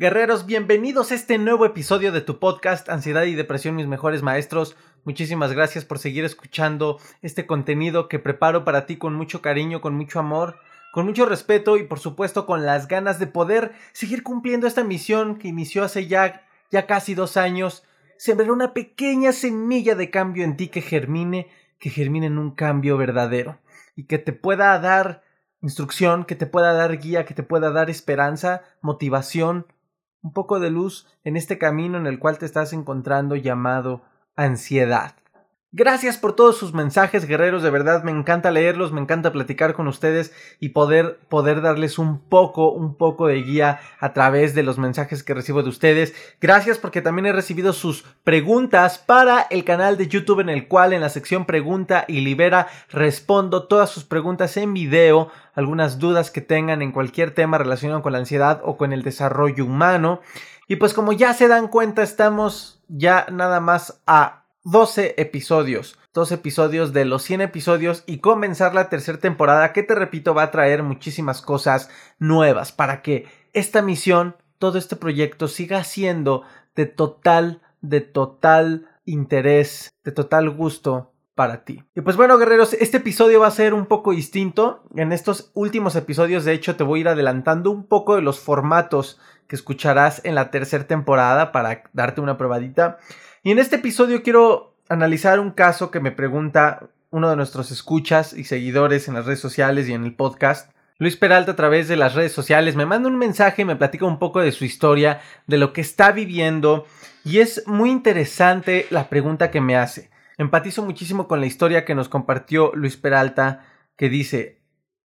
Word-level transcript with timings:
Guerreros, 0.00 0.46
bienvenidos 0.46 1.10
a 1.10 1.16
este 1.16 1.38
nuevo 1.38 1.66
episodio 1.66 2.12
de 2.12 2.20
tu 2.20 2.38
podcast 2.38 2.88
Ansiedad 2.88 3.24
y 3.24 3.34
Depresión, 3.34 3.74
mis 3.74 3.88
mejores 3.88 4.22
maestros. 4.22 4.76
Muchísimas 5.02 5.52
gracias 5.52 5.84
por 5.84 5.98
seguir 5.98 6.24
escuchando 6.24 7.00
este 7.20 7.46
contenido 7.48 8.06
que 8.06 8.20
preparo 8.20 8.64
para 8.64 8.86
ti 8.86 8.96
con 8.96 9.16
mucho 9.16 9.42
cariño, 9.42 9.80
con 9.80 9.96
mucho 9.96 10.20
amor, 10.20 10.60
con 10.92 11.04
mucho 11.04 11.26
respeto 11.26 11.76
y 11.76 11.82
por 11.82 11.98
supuesto 11.98 12.46
con 12.46 12.64
las 12.64 12.86
ganas 12.86 13.18
de 13.18 13.26
poder 13.26 13.72
seguir 13.90 14.22
cumpliendo 14.22 14.68
esta 14.68 14.84
misión 14.84 15.36
que 15.36 15.48
inició 15.48 15.82
hace 15.82 16.06
ya, 16.06 16.46
ya 16.70 16.86
casi 16.86 17.16
dos 17.16 17.36
años. 17.36 17.82
Sembrar 18.18 18.52
una 18.52 18.74
pequeña 18.74 19.32
semilla 19.32 19.96
de 19.96 20.10
cambio 20.10 20.44
en 20.44 20.56
ti 20.56 20.68
que 20.68 20.80
germine, 20.80 21.48
que 21.80 21.90
germine 21.90 22.26
en 22.26 22.38
un 22.38 22.52
cambio 22.52 22.98
verdadero 22.98 23.58
y 23.96 24.04
que 24.04 24.18
te 24.18 24.32
pueda 24.32 24.78
dar 24.78 25.24
instrucción, 25.60 26.24
que 26.24 26.36
te 26.36 26.46
pueda 26.46 26.72
dar 26.72 26.98
guía, 26.98 27.24
que 27.24 27.34
te 27.34 27.42
pueda 27.42 27.72
dar 27.72 27.90
esperanza, 27.90 28.62
motivación, 28.80 29.66
un 30.22 30.32
poco 30.32 30.60
de 30.60 30.70
luz 30.70 31.06
en 31.24 31.36
este 31.36 31.58
camino 31.58 31.98
en 31.98 32.06
el 32.06 32.18
cual 32.18 32.38
te 32.38 32.46
estás 32.46 32.72
encontrando 32.72 33.36
llamado 33.36 34.02
ansiedad. 34.36 35.14
Gracias 35.70 36.16
por 36.16 36.34
todos 36.34 36.56
sus 36.56 36.72
mensajes, 36.72 37.26
guerreros, 37.26 37.62
de 37.62 37.68
verdad 37.68 38.02
me 38.02 38.10
encanta 38.10 38.50
leerlos, 38.50 38.90
me 38.90 39.02
encanta 39.02 39.32
platicar 39.32 39.74
con 39.74 39.86
ustedes 39.86 40.32
y 40.60 40.70
poder 40.70 41.18
poder 41.28 41.60
darles 41.60 41.98
un 41.98 42.20
poco, 42.20 42.72
un 42.72 42.96
poco 42.96 43.26
de 43.26 43.42
guía 43.42 43.78
a 44.00 44.14
través 44.14 44.54
de 44.54 44.62
los 44.62 44.78
mensajes 44.78 45.22
que 45.22 45.34
recibo 45.34 45.62
de 45.62 45.68
ustedes. 45.68 46.14
Gracias 46.40 46.78
porque 46.78 47.02
también 47.02 47.26
he 47.26 47.34
recibido 47.34 47.74
sus 47.74 48.04
preguntas 48.24 48.96
para 48.96 49.42
el 49.42 49.64
canal 49.64 49.98
de 49.98 50.08
YouTube 50.08 50.40
en 50.40 50.48
el 50.48 50.68
cual 50.68 50.94
en 50.94 51.02
la 51.02 51.10
sección 51.10 51.44
pregunta 51.44 52.06
y 52.08 52.22
libera 52.22 52.68
respondo 52.88 53.66
todas 53.66 53.90
sus 53.90 54.04
preguntas 54.04 54.56
en 54.56 54.72
video, 54.72 55.30
algunas 55.52 55.98
dudas 55.98 56.30
que 56.30 56.40
tengan 56.40 56.80
en 56.80 56.92
cualquier 56.92 57.34
tema 57.34 57.58
relacionado 57.58 58.00
con 58.00 58.12
la 58.12 58.20
ansiedad 58.20 58.62
o 58.64 58.78
con 58.78 58.94
el 58.94 59.02
desarrollo 59.02 59.66
humano. 59.66 60.22
Y 60.66 60.76
pues 60.76 60.94
como 60.94 61.12
ya 61.12 61.34
se 61.34 61.46
dan 61.46 61.68
cuenta, 61.68 62.02
estamos 62.02 62.80
ya 62.88 63.26
nada 63.30 63.60
más 63.60 64.00
a 64.06 64.37
12 64.70 65.14
episodios. 65.16 65.98
12 66.12 66.34
episodios 66.34 66.92
de 66.92 67.06
los 67.06 67.22
100 67.22 67.40
episodios 67.40 68.04
y 68.06 68.18
comenzar 68.18 68.74
la 68.74 68.90
tercera 68.90 69.16
temporada 69.16 69.72
que 69.72 69.82
te 69.82 69.94
repito 69.94 70.34
va 70.34 70.42
a 70.42 70.50
traer 70.50 70.82
muchísimas 70.82 71.40
cosas 71.40 71.88
nuevas 72.18 72.70
para 72.70 73.00
que 73.00 73.26
esta 73.54 73.80
misión, 73.80 74.36
todo 74.58 74.76
este 74.76 74.96
proyecto 74.96 75.48
siga 75.48 75.84
siendo 75.84 76.42
de 76.76 76.84
total, 76.84 77.62
de 77.80 78.02
total 78.02 78.86
interés, 79.06 79.88
de 80.04 80.12
total 80.12 80.50
gusto 80.50 81.12
para 81.38 81.62
ti. 81.62 81.84
Y 81.94 82.00
pues 82.00 82.16
bueno, 82.16 82.36
guerreros, 82.36 82.74
este 82.74 82.96
episodio 82.96 83.38
va 83.38 83.46
a 83.46 83.52
ser 83.52 83.72
un 83.72 83.86
poco 83.86 84.10
distinto. 84.10 84.82
En 84.96 85.12
estos 85.12 85.52
últimos 85.54 85.94
episodios, 85.94 86.44
de 86.44 86.52
hecho, 86.52 86.74
te 86.74 86.82
voy 86.82 86.98
a 86.98 87.02
ir 87.02 87.08
adelantando 87.10 87.70
un 87.70 87.86
poco 87.86 88.16
de 88.16 88.22
los 88.22 88.40
formatos 88.40 89.20
que 89.46 89.54
escucharás 89.54 90.20
en 90.24 90.34
la 90.34 90.50
tercera 90.50 90.88
temporada 90.88 91.52
para 91.52 91.84
darte 91.92 92.20
una 92.20 92.36
probadita. 92.36 92.98
Y 93.44 93.52
en 93.52 93.60
este 93.60 93.76
episodio 93.76 94.24
quiero 94.24 94.74
analizar 94.88 95.38
un 95.38 95.52
caso 95.52 95.92
que 95.92 96.00
me 96.00 96.10
pregunta 96.10 96.88
uno 97.10 97.30
de 97.30 97.36
nuestros 97.36 97.70
escuchas 97.70 98.32
y 98.32 98.42
seguidores 98.42 99.06
en 99.06 99.14
las 99.14 99.24
redes 99.24 99.38
sociales 99.38 99.88
y 99.88 99.92
en 99.92 100.02
el 100.02 100.16
podcast. 100.16 100.72
Luis 100.98 101.16
Peralta 101.16 101.52
a 101.52 101.56
través 101.56 101.86
de 101.86 101.94
las 101.94 102.16
redes 102.16 102.32
sociales 102.32 102.74
me 102.74 102.84
manda 102.84 103.08
un 103.08 103.16
mensaje 103.16 103.64
me 103.64 103.76
platica 103.76 104.06
un 104.06 104.18
poco 104.18 104.40
de 104.40 104.50
su 104.50 104.64
historia, 104.64 105.20
de 105.46 105.58
lo 105.58 105.72
que 105.72 105.82
está 105.82 106.10
viviendo 106.10 106.84
y 107.24 107.38
es 107.38 107.62
muy 107.68 107.92
interesante 107.92 108.88
la 108.90 109.08
pregunta 109.08 109.52
que 109.52 109.60
me 109.60 109.76
hace. 109.76 110.10
Empatizo 110.38 110.84
muchísimo 110.84 111.26
con 111.26 111.40
la 111.40 111.46
historia 111.46 111.84
que 111.84 111.96
nos 111.96 112.08
compartió 112.08 112.70
Luis 112.76 112.96
Peralta 112.96 113.64
que 113.96 114.08
dice, 114.08 114.62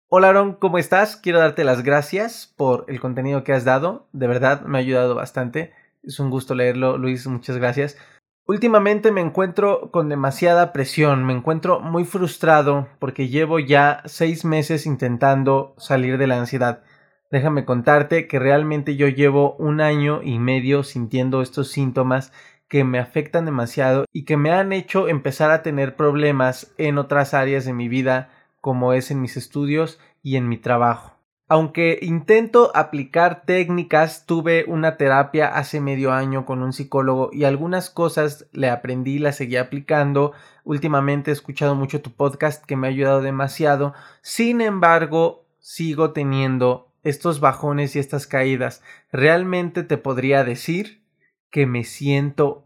Hola 0.08 0.30
Aaron, 0.30 0.54
¿cómo 0.54 0.78
estás? 0.78 1.16
Quiero 1.16 1.40
darte 1.40 1.64
las 1.64 1.82
gracias 1.82 2.54
por 2.56 2.86
el 2.88 3.00
contenido 3.00 3.44
que 3.44 3.52
has 3.52 3.66
dado, 3.66 4.08
de 4.14 4.28
verdad 4.28 4.62
me 4.62 4.78
ha 4.78 4.82
ayudado 4.82 5.16
bastante. 5.16 5.74
Es 6.04 6.20
un 6.20 6.30
gusto 6.30 6.54
leerlo, 6.54 7.00
Luis, 7.00 7.26
muchas 7.26 7.58
gracias. 7.58 7.98
Últimamente 8.46 9.12
me 9.12 9.22
encuentro 9.22 9.90
con 9.90 10.08
demasiada 10.08 10.72
presión, 10.72 11.26
me 11.26 11.34
encuentro 11.34 11.80
muy 11.80 12.06
frustrado 12.06 12.88
porque 13.00 13.28
llevo 13.28 13.58
ya 13.58 14.04
seis 14.06 14.46
meses 14.46 14.86
intentando 14.86 15.74
salir 15.80 16.20
de 16.20 16.28
la 16.28 16.38
ansiedad. 16.38 16.84
Déjame 17.32 17.66
contarte 17.66 18.28
que 18.28 18.38
realmente 18.38 18.98
yo 18.98 19.08
llevo 19.08 19.56
un 19.56 19.82
año 19.82 20.22
y 20.22 20.38
medio 20.38 20.84
sintiendo 20.84 21.42
estos 21.42 21.72
síntomas 21.72 22.32
que 22.74 22.84
me 22.84 22.98
afectan 22.98 23.46
demasiado 23.46 24.06
y 24.12 24.26
que 24.26 24.36
me 24.36 24.52
han 24.52 24.74
hecho 24.74 25.08
empezar 25.08 25.52
a 25.52 25.62
tener 25.62 25.96
problemas 25.96 26.74
en 26.80 26.98
otras 26.98 27.36
áreas 27.36 27.66
de 27.66 27.74
mi 27.74 27.88
vida 27.88 28.32
como 28.62 28.94
es 28.94 29.12
en 29.12 29.22
mis 29.22 29.38
estudios 29.38 30.00
y 30.24 30.38
en 30.38 30.50
mi 30.50 30.58
trabajo. 30.58 31.14
Aunque 31.48 32.00
intento 32.02 32.72
aplicar 32.74 33.44
técnicas, 33.46 34.26
tuve 34.26 34.66
una 34.68 34.98
terapia 34.98 35.50
hace 35.50 35.82
medio 35.82 36.14
año 36.14 36.48
con 36.48 36.64
un 36.64 36.74
psicólogo 36.74 37.30
y 37.32 37.44
algunas 37.44 37.92
cosas 37.92 38.48
le 38.54 38.72
aprendí 38.72 39.18
y 39.18 39.20
las 39.20 39.36
seguí 39.36 39.58
aplicando. 39.58 40.32
Últimamente 40.64 41.30
he 41.30 41.34
escuchado 41.36 41.76
mucho 41.76 42.02
tu 42.02 42.10
podcast 42.10 42.66
que 42.66 42.76
me 42.76 42.88
ha 42.88 42.90
ayudado 42.90 43.22
demasiado. 43.22 43.94
Sin 44.24 44.62
embargo, 44.62 45.46
sigo 45.60 46.12
teniendo 46.12 46.92
estos 47.04 47.40
bajones 47.40 47.96
y 47.96 48.00
estas 48.00 48.26
caídas. 48.26 48.82
Realmente 49.12 49.84
te 49.84 50.00
podría 50.00 50.44
decir 50.44 51.04
que 51.52 51.68
me 51.68 51.84
siento 51.84 52.63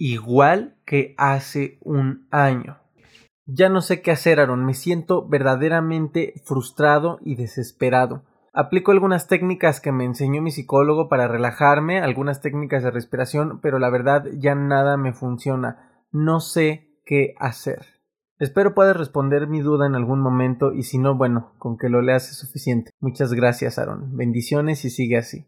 igual 0.00 0.76
que 0.86 1.14
hace 1.18 1.78
un 1.82 2.26
año. 2.30 2.78
Ya 3.44 3.68
no 3.68 3.82
sé 3.82 4.00
qué 4.00 4.10
hacer, 4.10 4.40
Aaron. 4.40 4.64
Me 4.64 4.74
siento 4.74 5.28
verdaderamente 5.28 6.34
frustrado 6.44 7.18
y 7.22 7.34
desesperado. 7.34 8.24
Aplico 8.52 8.92
algunas 8.92 9.28
técnicas 9.28 9.80
que 9.80 9.92
me 9.92 10.04
enseñó 10.04 10.40
mi 10.40 10.50
psicólogo 10.50 11.08
para 11.08 11.28
relajarme, 11.28 12.00
algunas 12.00 12.40
técnicas 12.40 12.82
de 12.82 12.90
respiración, 12.90 13.60
pero 13.60 13.78
la 13.78 13.90
verdad 13.90 14.24
ya 14.32 14.54
nada 14.54 14.96
me 14.96 15.12
funciona. 15.12 16.04
No 16.10 16.40
sé 16.40 16.96
qué 17.04 17.34
hacer. 17.38 17.84
Espero 18.38 18.74
puedas 18.74 18.96
responder 18.96 19.48
mi 19.48 19.60
duda 19.60 19.86
en 19.86 19.94
algún 19.94 20.20
momento 20.20 20.72
y 20.72 20.84
si 20.84 20.96
no, 20.96 21.14
bueno, 21.14 21.52
con 21.58 21.76
que 21.76 21.90
lo 21.90 22.00
leas 22.00 22.30
es 22.30 22.38
suficiente. 22.38 22.90
Muchas 23.00 23.34
gracias, 23.34 23.78
Aaron. 23.78 24.16
Bendiciones 24.16 24.84
y 24.86 24.90
sigue 24.90 25.18
así. 25.18 25.46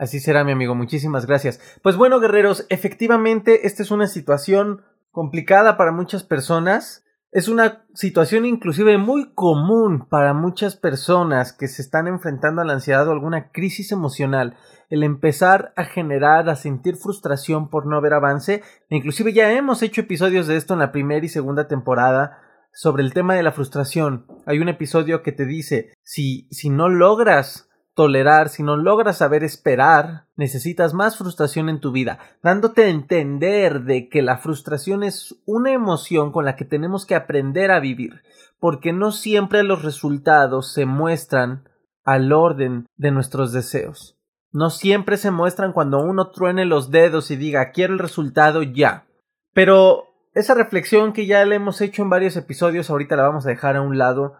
Así 0.00 0.18
será, 0.18 0.44
mi 0.44 0.52
amigo. 0.52 0.74
Muchísimas 0.74 1.26
gracias. 1.26 1.60
Pues 1.82 1.94
bueno, 1.94 2.20
guerreros, 2.20 2.64
efectivamente, 2.70 3.66
esta 3.66 3.82
es 3.82 3.90
una 3.90 4.06
situación 4.06 4.80
complicada 5.10 5.76
para 5.76 5.92
muchas 5.92 6.24
personas. 6.24 7.04
Es 7.32 7.48
una 7.48 7.84
situación 7.92 8.46
inclusive 8.46 8.96
muy 8.96 9.34
común 9.34 10.08
para 10.08 10.32
muchas 10.32 10.74
personas 10.74 11.52
que 11.52 11.68
se 11.68 11.82
están 11.82 12.08
enfrentando 12.08 12.62
a 12.62 12.64
la 12.64 12.72
ansiedad 12.72 13.06
o 13.08 13.12
alguna 13.12 13.52
crisis 13.52 13.92
emocional, 13.92 14.56
el 14.88 15.02
empezar 15.02 15.74
a 15.76 15.84
generar, 15.84 16.48
a 16.48 16.56
sentir 16.56 16.96
frustración 16.96 17.68
por 17.68 17.86
no 17.86 17.98
haber 17.98 18.14
avance. 18.14 18.62
Inclusive 18.88 19.34
ya 19.34 19.52
hemos 19.52 19.82
hecho 19.82 20.00
episodios 20.00 20.46
de 20.46 20.56
esto 20.56 20.72
en 20.72 20.80
la 20.80 20.92
primera 20.92 21.26
y 21.26 21.28
segunda 21.28 21.68
temporada 21.68 22.38
sobre 22.72 23.02
el 23.02 23.12
tema 23.12 23.34
de 23.34 23.42
la 23.42 23.52
frustración. 23.52 24.24
Hay 24.46 24.60
un 24.60 24.70
episodio 24.70 25.22
que 25.22 25.32
te 25.32 25.44
dice, 25.44 25.92
si, 26.02 26.48
si 26.50 26.70
no 26.70 26.88
logras 26.88 27.69
tolerar, 28.00 28.48
si 28.48 28.62
no 28.62 28.78
logras 28.78 29.18
saber 29.18 29.44
esperar, 29.44 30.24
necesitas 30.34 30.94
más 30.94 31.18
frustración 31.18 31.68
en 31.68 31.80
tu 31.80 31.92
vida, 31.92 32.18
dándote 32.42 32.84
a 32.84 32.88
entender 32.88 33.82
de 33.82 34.08
que 34.08 34.22
la 34.22 34.38
frustración 34.38 35.02
es 35.02 35.36
una 35.44 35.72
emoción 35.72 36.32
con 36.32 36.46
la 36.46 36.56
que 36.56 36.64
tenemos 36.64 37.04
que 37.04 37.14
aprender 37.14 37.70
a 37.70 37.78
vivir, 37.78 38.22
porque 38.58 38.94
no 38.94 39.12
siempre 39.12 39.64
los 39.64 39.82
resultados 39.82 40.72
se 40.72 40.86
muestran 40.86 41.68
al 42.02 42.32
orden 42.32 42.86
de 42.96 43.10
nuestros 43.10 43.52
deseos. 43.52 44.16
No 44.50 44.70
siempre 44.70 45.18
se 45.18 45.30
muestran 45.30 45.74
cuando 45.74 45.98
uno 45.98 46.30
truene 46.30 46.64
los 46.64 46.90
dedos 46.90 47.30
y 47.30 47.36
diga 47.36 47.70
quiero 47.70 47.92
el 47.92 47.98
resultado 47.98 48.62
ya. 48.62 49.04
Pero 49.52 50.04
esa 50.32 50.54
reflexión 50.54 51.12
que 51.12 51.26
ya 51.26 51.44
le 51.44 51.56
hemos 51.56 51.82
hecho 51.82 52.00
en 52.00 52.08
varios 52.08 52.34
episodios, 52.38 52.88
ahorita 52.88 53.14
la 53.16 53.24
vamos 53.24 53.44
a 53.44 53.50
dejar 53.50 53.76
a 53.76 53.82
un 53.82 53.98
lado, 53.98 54.38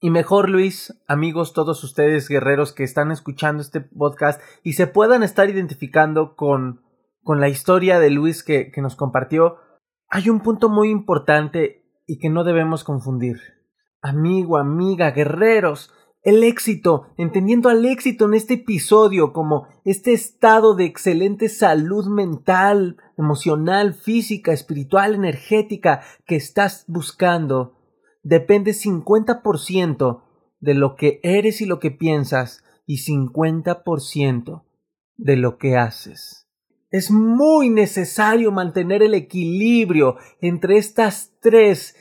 y 0.00 0.08
mejor, 0.08 0.48
Luis, 0.48 0.98
amigos, 1.06 1.52
todos 1.52 1.84
ustedes 1.84 2.28
guerreros 2.28 2.72
que 2.72 2.84
están 2.84 3.10
escuchando 3.10 3.60
este 3.60 3.82
podcast 3.82 4.40
y 4.62 4.72
se 4.72 4.86
puedan 4.86 5.22
estar 5.22 5.50
identificando 5.50 6.36
con, 6.36 6.80
con 7.22 7.38
la 7.38 7.50
historia 7.50 7.98
de 7.98 8.08
Luis 8.08 8.42
que, 8.42 8.72
que 8.72 8.80
nos 8.80 8.96
compartió, 8.96 9.58
hay 10.08 10.30
un 10.30 10.40
punto 10.40 10.70
muy 10.70 10.88
importante 10.88 11.84
y 12.06 12.18
que 12.18 12.30
no 12.30 12.44
debemos 12.44 12.82
confundir. 12.82 13.36
Amigo, 14.00 14.56
amiga, 14.56 15.10
guerreros, 15.10 15.92
el 16.22 16.44
éxito, 16.44 17.08
entendiendo 17.18 17.68
al 17.68 17.84
éxito 17.84 18.24
en 18.24 18.34
este 18.34 18.54
episodio 18.54 19.34
como 19.34 19.68
este 19.84 20.14
estado 20.14 20.74
de 20.74 20.86
excelente 20.86 21.50
salud 21.50 22.06
mental, 22.06 22.96
emocional, 23.18 23.92
física, 23.92 24.52
espiritual, 24.52 25.14
energética 25.14 26.00
que 26.26 26.36
estás 26.36 26.84
buscando 26.88 27.79
depende 28.22 28.72
50% 28.72 30.22
de 30.60 30.74
lo 30.74 30.96
que 30.96 31.20
eres 31.22 31.60
y 31.60 31.66
lo 31.66 31.80
que 31.80 31.90
piensas 31.90 32.62
y 32.86 32.98
50% 32.98 34.64
de 35.16 35.36
lo 35.36 35.58
que 35.58 35.76
haces. 35.76 36.48
Es 36.90 37.10
muy 37.10 37.70
necesario 37.70 38.50
mantener 38.50 39.02
el 39.02 39.14
equilibrio 39.14 40.16
entre 40.40 40.76
estas 40.76 41.32
tres 41.40 41.94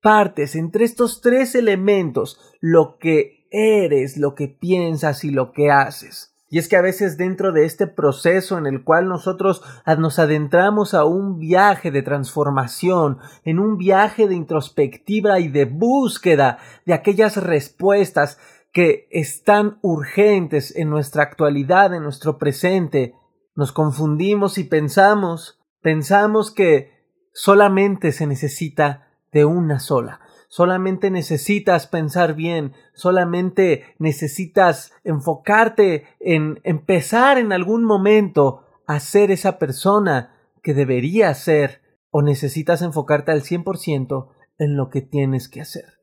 partes, 0.00 0.54
entre 0.54 0.84
estos 0.84 1.20
tres 1.20 1.54
elementos, 1.56 2.38
lo 2.60 2.96
que 2.98 3.48
eres, 3.50 4.16
lo 4.16 4.34
que 4.34 4.46
piensas 4.48 5.24
y 5.24 5.30
lo 5.30 5.52
que 5.52 5.70
haces. 5.70 6.35
Y 6.48 6.58
es 6.58 6.68
que 6.68 6.76
a 6.76 6.82
veces 6.82 7.16
dentro 7.16 7.52
de 7.52 7.64
este 7.64 7.86
proceso 7.88 8.56
en 8.56 8.66
el 8.66 8.84
cual 8.84 9.08
nosotros 9.08 9.62
nos 9.98 10.18
adentramos 10.18 10.94
a 10.94 11.04
un 11.04 11.38
viaje 11.38 11.90
de 11.90 12.02
transformación, 12.02 13.18
en 13.44 13.58
un 13.58 13.76
viaje 13.76 14.28
de 14.28 14.36
introspectiva 14.36 15.40
y 15.40 15.48
de 15.48 15.64
búsqueda 15.64 16.58
de 16.84 16.94
aquellas 16.94 17.36
respuestas 17.36 18.38
que 18.72 19.08
están 19.10 19.78
urgentes 19.82 20.76
en 20.76 20.90
nuestra 20.90 21.24
actualidad, 21.24 21.94
en 21.94 22.02
nuestro 22.02 22.38
presente, 22.38 23.14
nos 23.56 23.72
confundimos 23.72 24.58
y 24.58 24.64
pensamos, 24.64 25.58
pensamos 25.80 26.50
que 26.50 26.92
solamente 27.32 28.12
se 28.12 28.26
necesita 28.26 29.08
de 29.32 29.46
una 29.46 29.80
sola. 29.80 30.20
Solamente 30.48 31.10
necesitas 31.10 31.86
pensar 31.86 32.34
bien, 32.34 32.72
solamente 32.94 33.94
necesitas 33.98 34.92
enfocarte 35.04 36.06
en 36.20 36.60
empezar 36.62 37.38
en 37.38 37.52
algún 37.52 37.84
momento 37.84 38.64
a 38.86 39.00
ser 39.00 39.30
esa 39.30 39.58
persona 39.58 40.34
que 40.62 40.74
debería 40.74 41.34
ser 41.34 41.80
o 42.10 42.22
necesitas 42.22 42.82
enfocarte 42.82 43.32
al 43.32 43.42
100% 43.42 44.28
en 44.58 44.76
lo 44.76 44.88
que 44.88 45.02
tienes 45.02 45.48
que 45.48 45.60
hacer. 45.60 45.96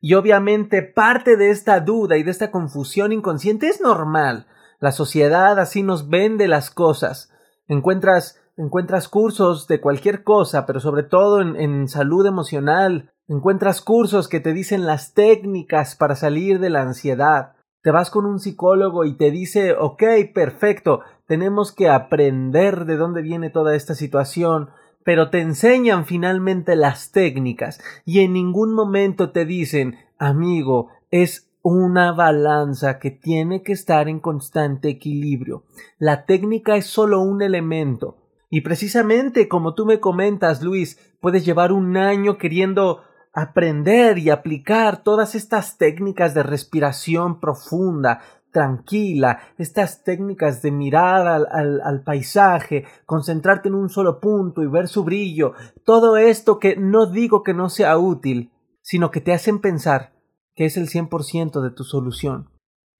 Y 0.00 0.14
obviamente 0.14 0.82
parte 0.82 1.36
de 1.36 1.50
esta 1.50 1.80
duda 1.80 2.16
y 2.16 2.22
de 2.22 2.30
esta 2.30 2.50
confusión 2.50 3.12
inconsciente 3.12 3.68
es 3.68 3.80
normal. 3.80 4.46
La 4.80 4.92
sociedad 4.92 5.58
así 5.58 5.82
nos 5.82 6.08
vende 6.08 6.48
las 6.48 6.70
cosas. 6.70 7.32
Encuentras, 7.68 8.40
encuentras 8.56 9.08
cursos 9.08 9.66
de 9.68 9.80
cualquier 9.80 10.22
cosa, 10.22 10.66
pero 10.66 10.80
sobre 10.80 11.02
todo 11.02 11.40
en 11.40 11.88
salud 11.88 12.26
emocional. 12.26 13.12
Encuentras 13.28 13.80
cursos 13.80 14.28
que 14.28 14.38
te 14.38 14.52
dicen 14.52 14.86
las 14.86 15.12
técnicas 15.12 15.96
para 15.96 16.14
salir 16.14 16.60
de 16.60 16.70
la 16.70 16.82
ansiedad. 16.82 17.54
Te 17.82 17.90
vas 17.90 18.08
con 18.08 18.24
un 18.24 18.38
psicólogo 18.38 19.04
y 19.04 19.16
te 19.16 19.32
dice, 19.32 19.72
ok, 19.72 20.02
perfecto, 20.32 21.00
tenemos 21.26 21.72
que 21.72 21.88
aprender 21.88 22.84
de 22.84 22.96
dónde 22.96 23.22
viene 23.22 23.50
toda 23.50 23.74
esta 23.74 23.96
situación, 23.96 24.70
pero 25.04 25.30
te 25.30 25.40
enseñan 25.40 26.06
finalmente 26.06 26.76
las 26.76 27.10
técnicas 27.10 27.80
y 28.04 28.20
en 28.20 28.32
ningún 28.32 28.72
momento 28.74 29.32
te 29.32 29.44
dicen, 29.44 29.96
amigo, 30.18 30.90
es 31.10 31.50
una 31.62 32.12
balanza 32.12 33.00
que 33.00 33.10
tiene 33.10 33.64
que 33.64 33.72
estar 33.72 34.08
en 34.08 34.20
constante 34.20 34.88
equilibrio. 34.88 35.64
La 35.98 36.26
técnica 36.26 36.76
es 36.76 36.86
solo 36.86 37.20
un 37.20 37.42
elemento. 37.42 38.18
Y 38.50 38.60
precisamente 38.60 39.48
como 39.48 39.74
tú 39.74 39.84
me 39.84 39.98
comentas, 39.98 40.62
Luis, 40.62 41.00
puedes 41.20 41.44
llevar 41.44 41.72
un 41.72 41.96
año 41.96 42.38
queriendo 42.38 43.02
aprender 43.36 44.16
y 44.16 44.30
aplicar 44.30 45.02
todas 45.02 45.34
estas 45.34 45.76
técnicas 45.76 46.32
de 46.32 46.42
respiración 46.42 47.38
profunda, 47.38 48.20
tranquila, 48.50 49.40
estas 49.58 50.02
técnicas 50.02 50.62
de 50.62 50.70
mirar 50.70 51.26
al, 51.26 51.46
al, 51.82 52.02
paisaje, 52.02 52.86
concentrarte 53.04 53.68
en 53.68 53.74
un 53.74 53.90
solo 53.90 54.20
punto 54.20 54.62
y 54.62 54.68
ver 54.68 54.88
su 54.88 55.04
brillo, 55.04 55.52
todo 55.84 56.16
esto 56.16 56.58
que 56.58 56.76
no 56.76 57.04
digo 57.04 57.42
que 57.42 57.52
no 57.52 57.68
sea 57.68 57.98
útil, 57.98 58.52
sino 58.80 59.10
que 59.10 59.20
te 59.20 59.34
hacen 59.34 59.60
pensar 59.60 60.14
que 60.54 60.64
es 60.64 60.78
el 60.78 60.88
100% 60.88 61.60
de 61.60 61.70
tu 61.70 61.84
solución. 61.84 62.48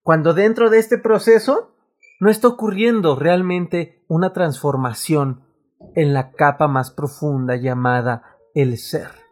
Cuando 0.03 0.35
dentro 0.35 0.69
de 0.69 0.79
este 0.79 0.99
proceso 0.99 1.75
no 2.21 2.29
está 2.29 2.49
ocurriendo 2.49 3.17
realmente 3.17 4.05
una 4.07 4.35
transformación 4.35 5.47
en 5.95 6.13
la 6.13 6.33
capa 6.33 6.69
más 6.69 6.91
profunda 6.91 7.57
llamada 7.57 8.37
el 8.55 8.77
ser. 8.77 9.26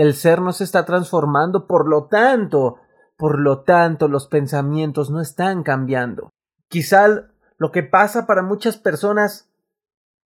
El 0.00 0.14
ser 0.14 0.40
no 0.40 0.52
se 0.52 0.64
está 0.64 0.86
transformando, 0.86 1.66
por 1.66 1.86
lo 1.86 2.06
tanto, 2.06 2.76
por 3.18 3.38
lo 3.38 3.64
tanto, 3.64 4.08
los 4.08 4.28
pensamientos 4.28 5.10
no 5.10 5.20
están 5.20 5.62
cambiando. 5.62 6.30
Quizá 6.70 7.28
lo 7.58 7.70
que 7.70 7.82
pasa 7.82 8.26
para 8.26 8.42
muchas 8.42 8.78
personas 8.78 9.52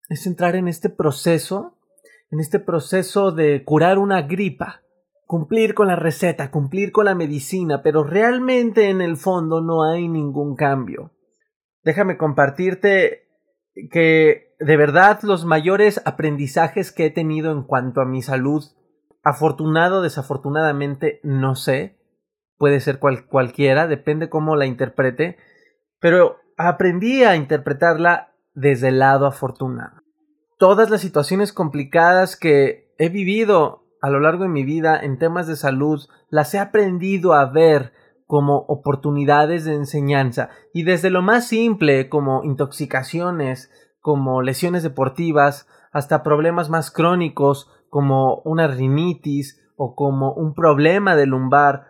es 0.09 0.25
entrar 0.25 0.55
en 0.55 0.67
este 0.67 0.89
proceso, 0.89 1.77
en 2.31 2.39
este 2.39 2.59
proceso 2.59 3.31
de 3.31 3.63
curar 3.63 3.99
una 3.99 4.23
gripa, 4.23 4.81
cumplir 5.27 5.75
con 5.75 5.85
la 5.85 5.95
receta, 5.95 6.49
cumplir 6.49 6.91
con 6.91 7.05
la 7.05 7.13
medicina, 7.13 7.83
pero 7.83 8.03
realmente 8.03 8.89
en 8.89 9.01
el 9.01 9.17
fondo 9.17 9.61
no 9.61 9.83
hay 9.83 10.07
ningún 10.07 10.55
cambio. 10.55 11.11
Déjame 11.83 12.17
compartirte 12.17 13.27
que 13.91 14.55
de 14.59 14.77
verdad 14.77 15.19
los 15.21 15.45
mayores 15.45 16.01
aprendizajes 16.05 16.91
que 16.91 17.05
he 17.05 17.11
tenido 17.11 17.51
en 17.51 17.61
cuanto 17.61 18.01
a 18.01 18.05
mi 18.05 18.23
salud, 18.23 18.63
afortunado 19.29 20.01
desafortunadamente, 20.01 21.19
no 21.23 21.55
sé, 21.55 21.97
puede 22.57 22.79
ser 22.79 22.99
cualquiera, 22.99 23.87
depende 23.87 24.29
cómo 24.29 24.55
la 24.55 24.65
interprete, 24.65 25.37
pero 25.99 26.37
aprendí 26.57 27.23
a 27.23 27.35
interpretarla 27.35 28.33
desde 28.53 28.89
el 28.89 28.99
lado 28.99 29.25
afortunado. 29.25 30.01
Todas 30.57 30.89
las 30.89 31.01
situaciones 31.01 31.53
complicadas 31.53 32.35
que 32.35 32.93
he 32.97 33.09
vivido 33.09 33.85
a 34.01 34.09
lo 34.09 34.19
largo 34.19 34.43
de 34.43 34.49
mi 34.49 34.63
vida 34.63 34.99
en 34.99 35.17
temas 35.17 35.47
de 35.47 35.55
salud, 35.55 36.01
las 36.29 36.53
he 36.53 36.59
aprendido 36.59 37.33
a 37.33 37.45
ver 37.45 37.93
como 38.25 38.57
oportunidades 38.67 39.65
de 39.65 39.75
enseñanza. 39.75 40.49
Y 40.73 40.83
desde 40.83 41.09
lo 41.09 41.21
más 41.21 41.47
simple 41.47 42.09
como 42.09 42.43
intoxicaciones, 42.43 43.71
como 43.99 44.41
lesiones 44.41 44.83
deportivas, 44.83 45.67
hasta 45.91 46.23
problemas 46.23 46.69
más 46.69 46.91
crónicos 46.91 47.69
como 47.89 48.41
una 48.45 48.67
rinitis 48.67 49.59
o 49.75 49.95
como 49.95 50.33
un 50.33 50.53
problema 50.53 51.15
de 51.15 51.25
lumbar 51.25 51.87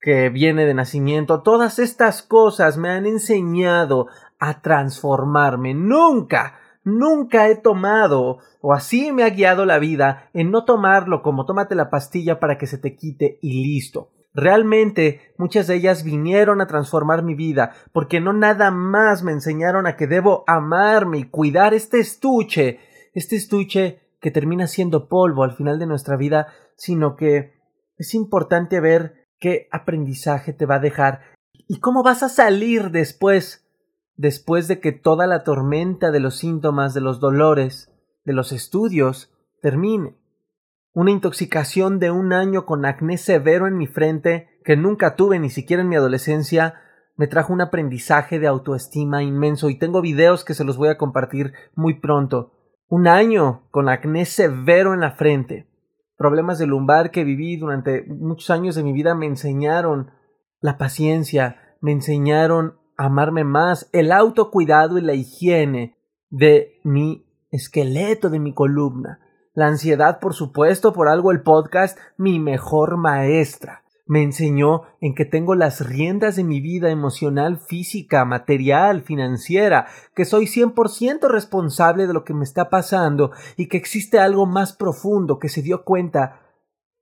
que 0.00 0.28
viene 0.28 0.66
de 0.66 0.74
nacimiento, 0.74 1.42
todas 1.42 1.78
estas 1.78 2.22
cosas 2.22 2.76
me 2.76 2.90
han 2.90 3.06
enseñado 3.06 4.06
a 4.38 4.60
transformarme. 4.60 5.72
Nunca, 5.72 6.58
nunca 6.84 7.48
he 7.48 7.56
tomado, 7.56 8.38
o 8.60 8.74
así 8.74 9.12
me 9.12 9.24
ha 9.24 9.30
guiado 9.30 9.64
la 9.64 9.78
vida, 9.78 10.28
en 10.34 10.50
no 10.50 10.64
tomarlo 10.64 11.22
como 11.22 11.46
tómate 11.46 11.74
la 11.74 11.88
pastilla 11.88 12.38
para 12.38 12.58
que 12.58 12.66
se 12.66 12.76
te 12.76 12.94
quite 12.94 13.38
y 13.40 13.64
listo. 13.64 14.10
Realmente 14.34 15.32
muchas 15.38 15.68
de 15.68 15.76
ellas 15.76 16.04
vinieron 16.04 16.60
a 16.60 16.66
transformar 16.66 17.22
mi 17.22 17.34
vida, 17.34 17.72
porque 17.92 18.20
no 18.20 18.32
nada 18.32 18.70
más 18.70 19.22
me 19.22 19.32
enseñaron 19.32 19.86
a 19.86 19.96
que 19.96 20.06
debo 20.06 20.44
amarme 20.46 21.18
y 21.18 21.24
cuidar 21.24 21.72
este 21.72 22.00
estuche, 22.00 22.80
este 23.14 23.36
estuche 23.36 24.03
que 24.24 24.30
termina 24.30 24.66
siendo 24.66 25.06
polvo 25.06 25.44
al 25.44 25.52
final 25.52 25.78
de 25.78 25.84
nuestra 25.84 26.16
vida, 26.16 26.46
sino 26.76 27.14
que 27.14 27.60
es 27.98 28.14
importante 28.14 28.80
ver 28.80 29.28
qué 29.38 29.68
aprendizaje 29.70 30.54
te 30.54 30.64
va 30.64 30.76
a 30.76 30.80
dejar 30.80 31.20
y 31.68 31.78
cómo 31.78 32.02
vas 32.02 32.22
a 32.22 32.30
salir 32.30 32.90
después, 32.90 33.68
después 34.16 34.66
de 34.66 34.80
que 34.80 34.92
toda 34.92 35.26
la 35.26 35.44
tormenta 35.44 36.10
de 36.10 36.20
los 36.20 36.38
síntomas, 36.38 36.94
de 36.94 37.02
los 37.02 37.20
dolores, 37.20 37.92
de 38.24 38.32
los 38.32 38.52
estudios 38.52 39.30
termine. 39.60 40.16
Una 40.94 41.10
intoxicación 41.10 41.98
de 41.98 42.10
un 42.10 42.32
año 42.32 42.64
con 42.64 42.86
acné 42.86 43.18
severo 43.18 43.66
en 43.66 43.76
mi 43.76 43.86
frente, 43.86 44.48
que 44.64 44.74
nunca 44.74 45.16
tuve 45.16 45.38
ni 45.38 45.50
siquiera 45.50 45.82
en 45.82 45.90
mi 45.90 45.96
adolescencia, 45.96 46.80
me 47.14 47.26
trajo 47.26 47.52
un 47.52 47.60
aprendizaje 47.60 48.38
de 48.38 48.46
autoestima 48.46 49.22
inmenso 49.22 49.68
y 49.68 49.78
tengo 49.78 50.00
videos 50.00 50.46
que 50.46 50.54
se 50.54 50.64
los 50.64 50.78
voy 50.78 50.88
a 50.88 50.96
compartir 50.96 51.52
muy 51.74 52.00
pronto. 52.00 52.53
Un 52.88 53.08
año 53.08 53.68
con 53.70 53.88
acné 53.88 54.24
severo 54.24 54.94
en 54.94 55.00
la 55.00 55.12
frente, 55.12 55.68
problemas 56.16 56.58
de 56.58 56.66
lumbar 56.66 57.10
que 57.10 57.24
viví 57.24 57.56
durante 57.56 58.04
muchos 58.04 58.50
años 58.50 58.74
de 58.74 58.82
mi 58.82 58.92
vida 58.92 59.14
me 59.14 59.26
enseñaron 59.26 60.10
la 60.60 60.78
paciencia, 60.78 61.76
me 61.80 61.92
enseñaron 61.92 62.78
a 62.96 63.06
amarme 63.06 63.44
más, 63.44 63.88
el 63.92 64.12
autocuidado 64.12 64.98
y 64.98 65.02
la 65.02 65.14
higiene 65.14 65.96
de 66.30 66.80
mi 66.84 67.26
esqueleto, 67.50 68.30
de 68.30 68.38
mi 68.38 68.52
columna. 68.52 69.20
La 69.54 69.66
ansiedad, 69.66 70.18
por 70.20 70.34
supuesto, 70.34 70.92
por 70.92 71.08
algo 71.08 71.30
el 71.30 71.42
podcast, 71.42 71.98
mi 72.16 72.38
mejor 72.38 72.96
maestra 72.96 73.83
me 74.06 74.22
enseñó 74.22 74.82
en 75.00 75.14
que 75.14 75.24
tengo 75.24 75.54
las 75.54 75.86
riendas 75.86 76.36
de 76.36 76.44
mi 76.44 76.60
vida 76.60 76.90
emocional, 76.90 77.58
física, 77.58 78.24
material, 78.24 79.02
financiera, 79.02 79.86
que 80.14 80.24
soy 80.24 80.44
100% 80.44 81.28
responsable 81.28 82.06
de 82.06 82.12
lo 82.12 82.24
que 82.24 82.34
me 82.34 82.44
está 82.44 82.68
pasando 82.68 83.32
y 83.56 83.68
que 83.68 83.78
existe 83.78 84.18
algo 84.18 84.46
más 84.46 84.74
profundo 84.74 85.38
que 85.38 85.48
se 85.48 85.62
dio 85.62 85.84
cuenta 85.84 86.40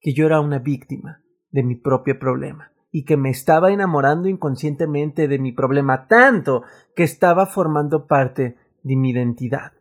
que 0.01 0.15
yo 0.15 0.27
era 0.27 0.41
una 0.41 0.59
víctima 0.59 1.23
de 1.51 1.63
mi 1.63 1.75
propio 1.75 2.19
problema 2.19 2.73
y 2.91 3.05
que 3.05 3.17
me 3.17 3.31
estaba 3.31 3.73
enamorando 3.73 4.29
inconscientemente 4.29 5.27
de 5.27 5.39
mi 5.39 5.53
problema 5.53 6.07
tanto 6.07 6.63
que 6.95 7.03
estaba 7.03 7.47
formando 7.47 8.07
parte 8.07 8.57
de 8.83 8.97
mi 8.97 9.11
identidad. 9.11 9.73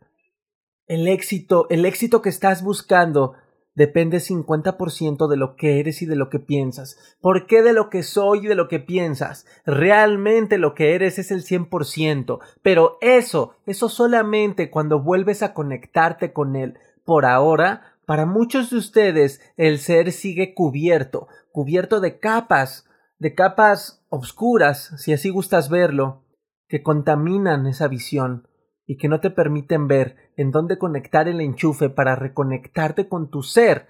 El 0.86 1.06
éxito, 1.06 1.66
el 1.70 1.84
éxito 1.84 2.20
que 2.22 2.30
estás 2.30 2.64
buscando 2.64 3.34
depende 3.74 4.18
50% 4.18 5.28
de 5.28 5.36
lo 5.36 5.56
que 5.56 5.80
eres 5.80 6.02
y 6.02 6.06
de 6.06 6.16
lo 6.16 6.28
que 6.28 6.38
piensas. 6.38 6.96
¿Por 7.20 7.46
qué 7.46 7.62
de 7.62 7.72
lo 7.72 7.90
que 7.90 8.02
soy 8.02 8.40
y 8.44 8.48
de 8.48 8.54
lo 8.54 8.68
que 8.68 8.80
piensas? 8.80 9.46
Realmente 9.64 10.58
lo 10.58 10.74
que 10.74 10.94
eres 10.94 11.18
es 11.18 11.30
el 11.30 11.42
100%, 11.42 12.38
pero 12.62 12.98
eso, 13.00 13.56
eso 13.66 13.88
solamente 13.88 14.70
cuando 14.70 15.00
vuelves 15.00 15.42
a 15.42 15.54
conectarte 15.54 16.32
con 16.32 16.56
él. 16.56 16.78
Por 17.04 17.24
ahora, 17.24 17.96
para 18.06 18.26
muchos 18.26 18.70
de 18.70 18.76
ustedes, 18.76 19.40
el 19.56 19.78
ser 19.78 20.12
sigue 20.12 20.54
cubierto, 20.54 21.28
cubierto 21.50 22.00
de 22.00 22.18
capas, 22.18 22.86
de 23.18 23.34
capas 23.34 24.04
obscuras, 24.08 24.92
si 24.98 25.12
así 25.12 25.30
gustas 25.30 25.68
verlo, 25.70 26.22
que 26.68 26.82
contaminan 26.82 27.66
esa 27.66 27.88
visión 27.88 28.48
y 28.86 28.96
que 28.96 29.08
no 29.08 29.20
te 29.20 29.30
permiten 29.30 29.88
ver 29.88 30.32
en 30.36 30.50
dónde 30.50 30.78
conectar 30.78 31.28
el 31.28 31.40
enchufe 31.40 31.88
para 31.88 32.16
reconectarte 32.16 33.08
con 33.08 33.30
tu 33.30 33.42
ser. 33.42 33.86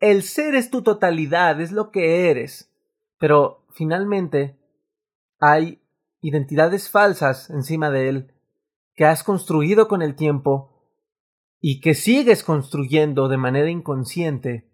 El 0.00 0.22
ser 0.22 0.54
es 0.54 0.70
tu 0.70 0.82
totalidad, 0.82 1.60
es 1.60 1.72
lo 1.72 1.90
que 1.90 2.30
eres. 2.30 2.72
Pero 3.18 3.66
finalmente 3.70 4.58
hay 5.40 5.82
identidades 6.20 6.90
falsas 6.90 7.50
encima 7.50 7.90
de 7.90 8.08
él 8.08 8.34
que 8.94 9.04
has 9.04 9.22
construido 9.22 9.86
con 9.86 10.02
el 10.02 10.14
tiempo 10.16 10.78
y 11.60 11.80
que 11.80 11.94
sigues 11.94 12.42
construyendo 12.44 13.28
de 13.28 13.36
manera 13.36 13.70
inconsciente 13.70 14.68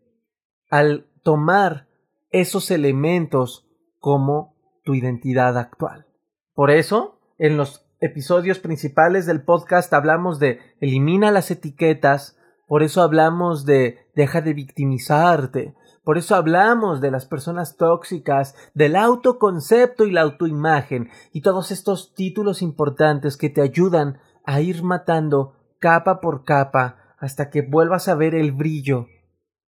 al 0.71 1.07
tomar 1.23 1.89
esos 2.31 2.71
elementos 2.71 3.67
como 3.99 4.57
tu 4.83 4.95
identidad 4.95 5.57
actual. 5.57 6.07
Por 6.53 6.71
eso, 6.71 7.21
en 7.39 7.57
los 7.57 7.84
episodios 8.05 8.59
principales 8.59 9.25
del 9.25 9.43
podcast 9.43 9.93
hablamos 9.95 10.39
de 10.39 10.61
elimina 10.79 11.31
las 11.31 11.51
etiquetas, 11.51 12.37
por 12.67 12.83
eso 12.83 13.01
hablamos 13.01 13.65
de 13.65 13.99
deja 14.15 14.43
de 14.43 14.53
victimizarte, 14.53 15.75
por 16.05 16.19
eso 16.19 16.35
hablamos 16.35 17.01
de 17.01 17.11
las 17.11 17.25
personas 17.25 17.79
tóxicas, 17.79 18.55
del 18.75 18.95
autoconcepto 18.95 20.05
y 20.05 20.11
la 20.11 20.21
autoimagen, 20.21 21.09
y 21.33 21.41
todos 21.41 21.71
estos 21.71 22.15
títulos 22.15 22.61
importantes 22.61 23.39
que 23.39 23.49
te 23.49 23.63
ayudan 23.63 24.19
a 24.45 24.61
ir 24.61 24.83
matando 24.83 25.57
capa 25.79 26.21
por 26.21 26.45
capa 26.45 27.17
hasta 27.19 27.49
que 27.49 27.63
vuelvas 27.63 28.09
a 28.09 28.15
ver 28.15 28.35
el 28.35 28.53
brillo 28.53 29.07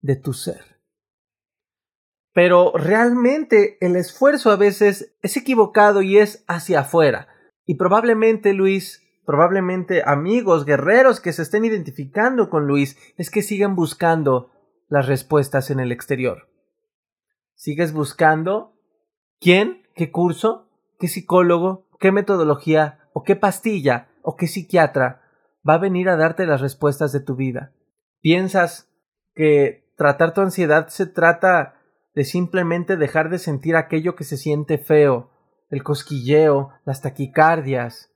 de 0.03 0.17
tu 0.17 0.35
ser. 0.35 0.77
Pero 2.35 2.73
realmente 2.75 3.79
el 3.81 3.97
esfuerzo 3.97 4.51
a 4.51 4.57
veces 4.57 5.17
es 5.23 5.39
equivocado 5.39 6.03
y 6.03 6.19
es 6.19 6.45
hacia 6.47 6.81
afuera. 6.81 7.29
Y 7.67 7.75
probablemente, 7.75 8.55
Luis, 8.55 9.03
probablemente 9.27 10.03
amigos, 10.07 10.65
guerreros 10.65 11.21
que 11.21 11.33
se 11.33 11.43
estén 11.43 11.65
identificando 11.65 12.49
con 12.49 12.67
Luis, 12.67 12.97
es 13.19 13.29
que 13.31 13.43
sigan 13.43 13.75
buscando 13.75 14.53
las 14.89 15.07
respuestas 15.07 15.71
en 15.71 15.81
el 15.81 15.91
exterior. 15.91 16.49
¿Sigues 17.55 17.93
buscando 17.93 18.75
quién, 19.41 19.83
qué 19.97 20.13
curso, 20.13 20.71
qué 20.99 21.09
psicólogo, 21.09 21.89
qué 21.99 22.13
metodología 22.13 23.01
o 23.13 23.25
qué 23.25 23.35
pastilla 23.35 24.09
o 24.23 24.37
qué 24.37 24.47
psiquiatra 24.47 25.23
va 25.69 25.75
a 25.75 25.79
venir 25.79 26.09
a 26.09 26.17
darte 26.17 26.47
las 26.47 26.61
respuestas 26.61 27.13
de 27.13 27.21
tu 27.21 27.35
vida? 27.35 27.73
¿Piensas 28.21 28.89
que 29.35 29.91
tratar 29.97 30.35
tu 30.35 30.41
ansiedad 30.41 30.89
se 30.89 31.07
trata 31.07 31.81
de 32.15 32.25
simplemente 32.25 32.97
dejar 32.97 33.29
de 33.29 33.39
sentir 33.39 33.77
aquello 33.77 34.15
que 34.15 34.25
se 34.25 34.37
siente 34.37 34.79
feo, 34.79 35.31
el 35.69 35.83
cosquilleo, 35.83 36.71
las 36.85 37.03
taquicardias? 37.03 38.13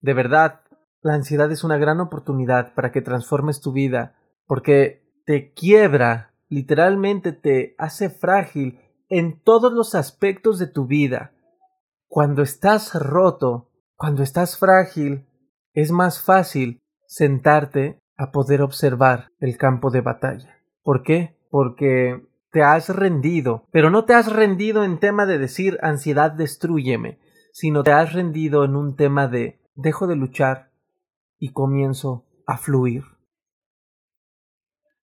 De 0.00 0.14
verdad, 0.14 0.60
la 1.02 1.14
ansiedad 1.14 1.50
es 1.52 1.64
una 1.64 1.78
gran 1.78 2.00
oportunidad 2.00 2.74
para 2.74 2.92
que 2.92 3.02
transformes 3.02 3.60
tu 3.60 3.72
vida, 3.72 4.16
porque 4.46 5.02
te 5.24 5.52
quiebra, 5.52 6.34
literalmente 6.48 7.32
te 7.32 7.74
hace 7.78 8.10
frágil 8.10 8.80
en 9.08 9.40
todos 9.40 9.72
los 9.72 9.94
aspectos 9.94 10.58
de 10.58 10.66
tu 10.66 10.86
vida. 10.86 11.32
Cuando 12.06 12.42
estás 12.42 12.94
roto, 12.94 13.70
cuando 13.96 14.22
estás 14.22 14.58
frágil, 14.58 15.26
es 15.72 15.90
más 15.90 16.22
fácil 16.22 16.80
sentarte 17.06 17.98
a 18.16 18.30
poder 18.32 18.62
observar 18.62 19.28
el 19.38 19.56
campo 19.56 19.90
de 19.90 20.00
batalla. 20.00 20.58
¿Por 20.82 21.02
qué? 21.02 21.36
Porque 21.50 22.27
te 22.50 22.62
has 22.62 22.88
rendido, 22.88 23.66
pero 23.70 23.90
no 23.90 24.04
te 24.04 24.14
has 24.14 24.32
rendido 24.32 24.84
en 24.84 24.98
tema 24.98 25.26
de 25.26 25.38
decir 25.38 25.78
ansiedad 25.82 26.30
destruyeme, 26.30 27.18
sino 27.52 27.82
te 27.82 27.92
has 27.92 28.12
rendido 28.12 28.64
en 28.64 28.76
un 28.76 28.96
tema 28.96 29.28
de 29.28 29.60
dejo 29.74 30.06
de 30.06 30.16
luchar 30.16 30.70
y 31.38 31.52
comienzo 31.52 32.26
a 32.46 32.56
fluir. 32.56 33.04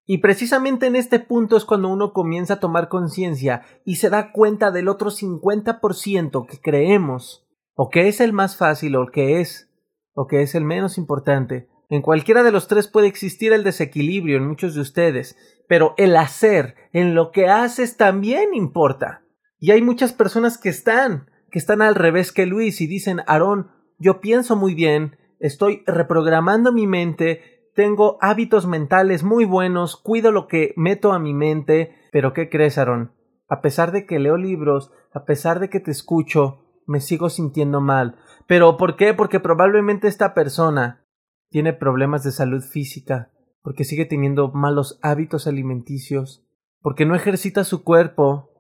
Y 0.08 0.20
precisamente 0.20 0.86
en 0.86 0.96
este 0.96 1.20
punto 1.20 1.58
es 1.58 1.66
cuando 1.66 1.90
uno 1.90 2.14
comienza 2.14 2.56
a 2.56 2.60
tomar 2.60 2.90
conciencia 2.90 3.64
y 3.86 3.96
se 3.96 4.10
da 4.10 4.32
cuenta 4.32 4.72
del 4.72 4.88
otro 4.88 5.10
50% 5.10 6.46
que 6.46 6.60
creemos, 6.60 7.48
o 7.74 7.90
que 7.90 8.08
es 8.08 8.22
el 8.22 8.32
más 8.32 8.56
fácil, 8.56 8.96
o 8.98 9.08
que 9.08 9.42
es, 9.42 9.72
o 10.14 10.28
que 10.28 10.44
es 10.44 10.54
el 10.54 10.64
menos 10.64 10.98
importante. 10.98 11.70
En 11.96 12.02
cualquiera 12.02 12.44
de 12.44 12.52
los 12.52 12.68
tres 12.68 12.90
puede 12.90 13.08
existir 13.08 13.54
el 13.54 13.64
desequilibrio 13.64 14.36
en 14.36 14.46
muchos 14.46 14.76
de 14.76 14.82
ustedes, 14.82 15.38
pero 15.66 15.94
el 15.96 16.18
hacer, 16.18 16.76
en 16.92 17.16
lo 17.16 17.32
que 17.32 17.48
haces 17.48 17.96
también 17.96 18.54
importa. 18.54 19.24
Y 19.60 19.72
hay 19.72 19.82
muchas 19.82 20.12
personas 20.12 20.58
que 20.58 20.68
están, 20.68 21.32
que 21.50 21.58
están 21.58 21.82
al 21.82 21.96
revés 21.96 22.34
que 22.34 22.48
Luis 22.48 22.82
y 22.82 22.88
dicen, 22.88 23.22
Aarón, 23.28 23.72
yo 23.98 24.20
pienso 24.20 24.58
muy 24.58 24.76
bien, 24.76 25.16
estoy 25.40 25.84
reprogramando 25.88 26.74
mi 26.74 26.86
mente, 26.86 27.70
tengo 27.74 28.18
hábitos 28.20 28.68
mentales 28.68 29.24
muy 29.24 29.46
buenos, 29.46 29.96
cuido 29.96 30.34
lo 30.34 30.50
que 30.50 30.74
meto 30.76 31.14
a 31.14 31.20
mi 31.20 31.34
mente, 31.34 31.96
pero 32.12 32.34
¿qué 32.34 32.50
crees, 32.50 32.78
Aaron? 32.78 33.14
A 33.48 33.62
pesar 33.62 33.94
de 33.94 34.06
que 34.06 34.20
leo 34.20 34.36
libros, 34.36 34.92
a 35.14 35.24
pesar 35.24 35.62
de 35.62 35.70
que 35.70 35.80
te 35.80 35.92
escucho, 35.92 36.60
me 36.88 37.00
sigo 37.00 37.30
sintiendo 37.30 37.80
mal. 37.80 38.18
¿Pero 38.48 38.76
por 38.76 38.98
qué? 38.98 39.14
Porque 39.14 39.40
probablemente 39.40 40.10
esta 40.10 40.34
persona 40.34 41.05
tiene 41.50 41.74
problemas 41.74 42.24
de 42.24 42.32
salud 42.32 42.62
física, 42.62 43.32
porque 43.62 43.84
sigue 43.84 44.06
teniendo 44.06 44.52
malos 44.52 45.00
hábitos 45.02 45.48
alimenticios, 45.48 46.46
porque 46.82 47.06
no 47.06 47.16
ejercita 47.16 47.64
su 47.64 47.84
cuerpo, 47.84 48.52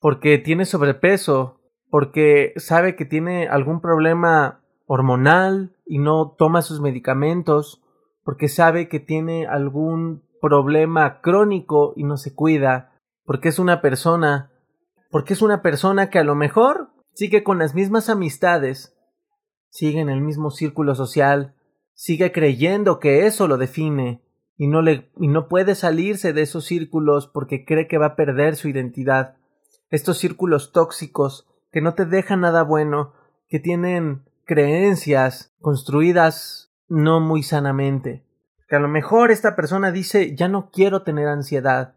porque 0.00 0.38
tiene 0.38 0.64
sobrepeso, 0.64 1.60
porque 1.90 2.52
sabe 2.56 2.96
que 2.96 3.04
tiene 3.04 3.48
algún 3.48 3.80
problema 3.80 4.62
hormonal 4.86 5.76
y 5.84 5.98
no 5.98 6.34
toma 6.38 6.62
sus 6.62 6.80
medicamentos, 6.80 7.82
porque 8.24 8.48
sabe 8.48 8.88
que 8.88 9.00
tiene 9.00 9.46
algún 9.46 10.22
problema 10.40 11.20
crónico 11.20 11.92
y 11.96 12.04
no 12.04 12.16
se 12.16 12.34
cuida, 12.34 12.92
porque 13.24 13.48
es 13.48 13.58
una 13.58 13.80
persona, 13.80 14.52
porque 15.10 15.32
es 15.32 15.42
una 15.42 15.60
persona 15.62 16.08
que 16.08 16.18
a 16.18 16.24
lo 16.24 16.34
mejor 16.34 16.90
sigue 17.14 17.42
con 17.42 17.58
las 17.58 17.74
mismas 17.74 18.08
amistades, 18.08 18.96
sigue 19.70 20.00
en 20.00 20.08
el 20.08 20.20
mismo 20.20 20.50
círculo 20.50 20.94
social, 20.94 21.55
sigue 21.96 22.30
creyendo 22.30 23.00
que 23.00 23.26
eso 23.26 23.48
lo 23.48 23.56
define 23.56 24.22
y 24.56 24.68
no 24.68 24.82
le 24.82 25.10
y 25.18 25.28
no 25.28 25.48
puede 25.48 25.74
salirse 25.74 26.32
de 26.32 26.42
esos 26.42 26.66
círculos 26.66 27.26
porque 27.26 27.64
cree 27.64 27.88
que 27.88 27.98
va 27.98 28.06
a 28.06 28.16
perder 28.16 28.54
su 28.54 28.68
identidad. 28.68 29.36
Estos 29.90 30.18
círculos 30.18 30.72
tóxicos 30.72 31.48
que 31.72 31.80
no 31.80 31.94
te 31.94 32.04
dejan 32.04 32.42
nada 32.42 32.62
bueno, 32.62 33.14
que 33.48 33.58
tienen 33.58 34.24
creencias 34.44 35.54
construidas 35.60 36.70
no 36.88 37.20
muy 37.20 37.42
sanamente. 37.42 38.24
Que 38.68 38.76
a 38.76 38.80
lo 38.80 38.88
mejor 38.88 39.30
esta 39.30 39.56
persona 39.56 39.90
dice 39.90 40.36
ya 40.36 40.48
no 40.48 40.70
quiero 40.70 41.02
tener 41.02 41.28
ansiedad, 41.28 41.94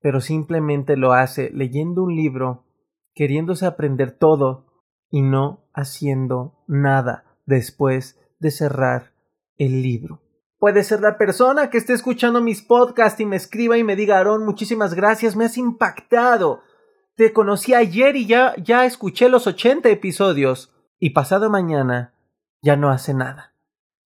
pero 0.00 0.20
simplemente 0.20 0.96
lo 0.96 1.14
hace 1.14 1.50
leyendo 1.54 2.02
un 2.02 2.14
libro, 2.14 2.66
queriéndose 3.14 3.64
aprender 3.64 4.12
todo 4.12 4.66
y 5.10 5.22
no 5.22 5.64
haciendo 5.72 6.62
nada 6.66 7.24
después 7.46 8.20
de 8.40 8.50
cerrar 8.50 9.17
el 9.58 9.82
libro. 9.82 10.22
Puede 10.58 10.82
ser 10.82 11.00
la 11.00 11.18
persona 11.18 11.70
que 11.70 11.78
esté 11.78 11.92
escuchando 11.92 12.40
mis 12.40 12.62
podcasts 12.62 13.20
y 13.20 13.26
me 13.26 13.36
escriba 13.36 13.76
y 13.76 13.84
me 13.84 13.96
diga, 13.96 14.16
Aarón, 14.16 14.44
muchísimas 14.44 14.94
gracias, 14.94 15.36
me 15.36 15.44
has 15.44 15.58
impactado. 15.58 16.62
Te 17.14 17.32
conocí 17.32 17.74
ayer 17.74 18.16
y 18.16 18.26
ya, 18.26 18.54
ya 18.56 18.86
escuché 18.86 19.28
los 19.28 19.46
80 19.46 19.88
episodios. 19.90 20.72
Y 20.98 21.10
pasado 21.10 21.50
mañana 21.50 22.14
ya 22.62 22.76
no 22.76 22.90
hace 22.90 23.14
nada 23.14 23.54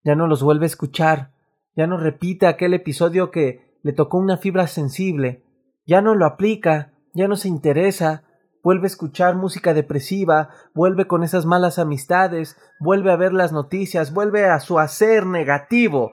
ya 0.04 0.14
no 0.14 0.26
los 0.26 0.42
vuelve 0.42 0.64
a 0.64 0.66
escuchar, 0.66 1.32
ya 1.76 1.86
no 1.86 1.96
repite 1.96 2.46
aquel 2.46 2.74
episodio 2.74 3.30
que 3.30 3.78
le 3.82 3.92
tocó 3.92 4.18
una 4.18 4.36
fibra 4.36 4.66
sensible, 4.66 5.44
ya 5.86 6.00
no 6.02 6.14
lo 6.14 6.26
aplica, 6.26 6.92
ya 7.14 7.28
no 7.28 7.36
se 7.36 7.48
interesa, 7.48 8.24
vuelve 8.62 8.84
a 8.84 8.86
escuchar 8.86 9.36
música 9.36 9.74
depresiva, 9.74 10.50
vuelve 10.74 11.06
con 11.06 11.22
esas 11.22 11.46
malas 11.46 11.78
amistades, 11.78 12.56
vuelve 12.80 13.10
a 13.10 13.16
ver 13.16 13.32
las 13.32 13.52
noticias, 13.52 14.12
vuelve 14.12 14.44
a 14.46 14.60
su 14.60 14.78
hacer 14.78 15.26
negativo. 15.26 16.12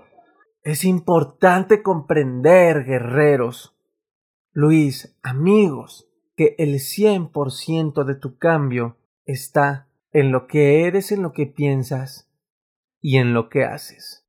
Es 0.64 0.84
importante 0.84 1.82
comprender, 1.84 2.84
guerreros, 2.84 3.76
Luis, 4.52 5.18
amigos, 5.22 6.10
que 6.36 6.56
el 6.58 6.76
100% 6.76 8.04
de 8.04 8.16
tu 8.16 8.38
cambio 8.38 8.98
está 9.26 9.88
en 10.12 10.32
lo 10.32 10.48
que 10.48 10.86
eres, 10.86 11.12
en 11.12 11.22
lo 11.22 11.34
que 11.34 11.46
piensas 11.46 12.30
y 13.00 13.18
en 13.18 13.34
lo 13.34 13.50
que 13.50 13.64
haces. 13.64 14.26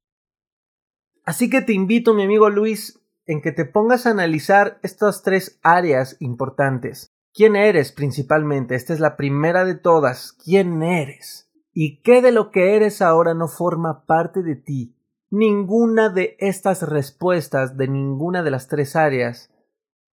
Así 1.24 1.48
que 1.48 1.62
te 1.62 1.72
invito, 1.72 2.14
mi 2.14 2.24
amigo 2.24 2.50
Luis, 2.50 3.00
en 3.26 3.40
que 3.40 3.52
te 3.52 3.64
pongas 3.64 4.06
a 4.06 4.10
analizar 4.10 4.78
estas 4.82 5.22
tres 5.22 5.58
áreas 5.62 6.16
importantes. 6.20 7.14
¿Quién 7.32 7.54
eres 7.54 7.92
principalmente? 7.92 8.74
Esta 8.74 8.92
es 8.92 9.00
la 9.00 9.16
primera 9.16 9.64
de 9.64 9.76
todas. 9.76 10.32
¿Quién 10.32 10.82
eres? 10.82 11.48
¿Y 11.72 12.02
qué 12.02 12.22
de 12.22 12.32
lo 12.32 12.50
que 12.50 12.74
eres 12.74 13.00
ahora 13.00 13.34
no 13.34 13.46
forma 13.46 14.04
parte 14.04 14.42
de 14.42 14.56
ti? 14.56 14.96
Ninguna 15.30 16.08
de 16.08 16.36
estas 16.40 16.82
respuestas 16.82 17.76
de 17.76 17.86
ninguna 17.86 18.42
de 18.42 18.50
las 18.50 18.66
tres 18.66 18.96
áreas 18.96 19.54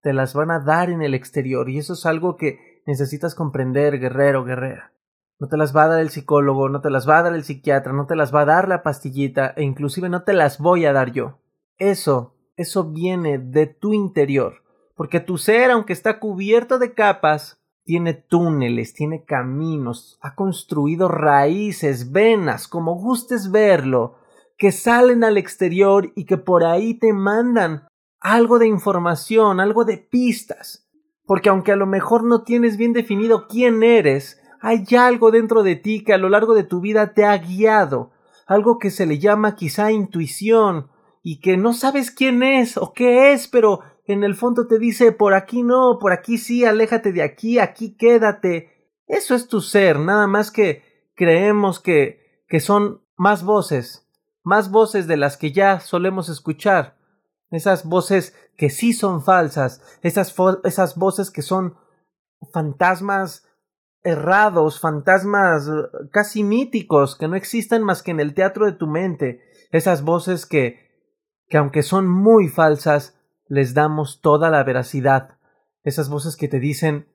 te 0.02 0.14
las 0.14 0.36
van 0.36 0.52
a 0.52 0.60
dar 0.60 0.92
en 0.92 1.02
el 1.02 1.16
exterior 1.16 1.70
y 1.70 1.80
eso 1.80 1.94
es 1.94 2.06
algo 2.06 2.38
que 2.38 2.84
necesitas 2.86 3.34
comprender, 3.34 4.00
guerrero, 4.00 4.44
guerrera. 4.44 4.94
No 5.40 5.48
te 5.48 5.58
las 5.58 5.76
va 5.76 5.84
a 5.84 5.88
dar 5.88 6.02
el 6.02 6.10
psicólogo, 6.10 6.70
no 6.70 6.82
te 6.82 6.92
las 6.92 7.10
va 7.10 7.18
a 7.18 7.24
dar 7.24 7.34
el 7.34 7.44
psiquiatra, 7.44 7.94
no 7.94 8.06
te 8.06 8.16
las 8.16 8.34
va 8.34 8.42
a 8.42 8.46
dar 8.46 8.68
la 8.68 8.84
pastillita 8.84 9.54
e 9.58 9.64
inclusive 9.64 10.08
no 10.08 10.24
te 10.24 10.34
las 10.34 10.60
voy 10.60 10.86
a 10.86 10.94
dar 10.94 11.12
yo. 11.12 11.40
Eso, 11.78 12.36
eso 12.56 12.92
viene 12.92 13.40
de 13.40 13.66
tu 13.66 13.94
interior, 13.94 14.64
porque 14.98 15.20
tu 15.20 15.38
ser, 15.38 15.70
aunque 15.70 15.94
está 15.94 16.20
cubierto 16.20 16.80
de 16.80 16.94
capas, 16.94 17.62
tiene 17.86 18.16
túneles, 18.16 18.94
tiene 18.94 19.24
caminos, 19.24 20.18
ha 20.22 20.34
construido 20.36 21.08
raíces, 21.08 22.12
venas, 22.12 22.68
como 22.68 22.96
gustes 22.96 23.52
verlo, 23.52 24.16
que 24.58 24.72
salen 24.72 25.24
al 25.24 25.38
exterior 25.38 26.12
y 26.16 26.26
que 26.26 26.38
por 26.38 26.66
ahí 26.66 26.96
te 26.96 27.14
mandan 27.14 27.88
algo 28.20 28.58
de 28.58 28.68
información, 28.68 29.60
algo 29.60 29.86
de 29.86 29.98
pistas. 29.98 30.90
Porque 31.26 31.50
aunque 31.50 31.72
a 31.72 31.78
lo 31.78 31.86
mejor 31.86 32.24
no 32.24 32.42
tienes 32.42 32.76
bien 32.76 32.92
definido 32.92 33.48
quién 33.48 33.84
eres, 33.84 34.42
hay 34.60 34.84
algo 34.98 35.30
dentro 35.30 35.62
de 35.62 35.76
ti 35.76 36.04
que 36.04 36.14
a 36.14 36.18
lo 36.18 36.28
largo 36.28 36.56
de 36.56 36.64
tu 36.64 36.82
vida 36.82 37.14
te 37.14 37.24
ha 37.24 37.38
guiado, 37.38 38.12
algo 38.48 38.80
que 38.80 38.90
se 38.90 39.06
le 39.06 39.20
llama 39.20 39.56
quizá 39.56 39.92
intuición, 39.92 40.90
y 41.22 41.40
que 41.42 41.58
no 41.58 41.74
sabes 41.74 42.10
quién 42.10 42.42
es 42.42 42.78
o 42.78 42.94
qué 42.94 43.34
es, 43.34 43.48
pero 43.50 43.82
en 44.08 44.24
el 44.24 44.36
fondo 44.36 44.68
te 44.68 44.80
dice 44.80 45.12
por 45.12 45.34
aquí 45.34 45.64
no, 45.64 45.98
por 46.00 46.14
aquí 46.14 46.38
sí, 46.38 46.66
aléjate 46.66 47.12
de 47.12 47.22
aquí, 47.22 47.60
aquí 47.60 47.96
quédate. 47.96 48.72
Eso 49.06 49.36
es 49.36 49.48
tu 49.48 49.62
ser, 49.62 50.00
nada 50.00 50.28
más 50.28 50.50
que 50.52 51.12
creemos 51.16 51.80
que, 51.80 52.44
que 52.48 52.60
son 52.60 53.02
más 53.18 53.44
voces, 53.44 54.08
más 54.44 54.72
voces 54.72 55.08
de 55.08 55.18
las 55.18 55.38
que 55.38 55.52
ya 55.52 55.80
solemos 55.80 56.30
escuchar. 56.30 56.96
Esas 57.52 57.86
voces 57.86 58.36
que 58.58 58.70
sí 58.70 58.94
son 58.94 59.24
falsas, 59.24 59.82
esas, 60.02 60.36
esas 60.64 60.96
voces 60.96 61.32
que 61.32 61.42
son 61.42 61.78
fantasmas 62.52 63.46
errados, 64.04 64.80
fantasmas 64.80 65.68
eh, 65.68 65.72
casi 66.12 66.44
míticos, 66.44 67.18
que 67.18 67.28
no 67.28 67.36
existen 67.36 67.84
más 67.84 68.04
que 68.04 68.12
en 68.12 68.20
el 68.20 68.34
teatro 68.34 68.66
de 68.66 68.72
tu 68.72 68.88
mente, 68.88 69.42
esas 69.72 70.04
voces 70.04 70.46
que, 70.46 70.80
que 71.50 71.58
aunque 71.58 71.84
son 71.84 72.08
muy 72.08 72.48
falsas, 72.48 73.17
les 73.50 73.74
damos 73.74 74.22
toda 74.22 74.50
la 74.50 74.64
veracidad, 74.64 75.38
esas 75.84 76.10
voces 76.10 76.36
que 76.36 76.48
te 76.48 76.60
dicen 76.60 77.08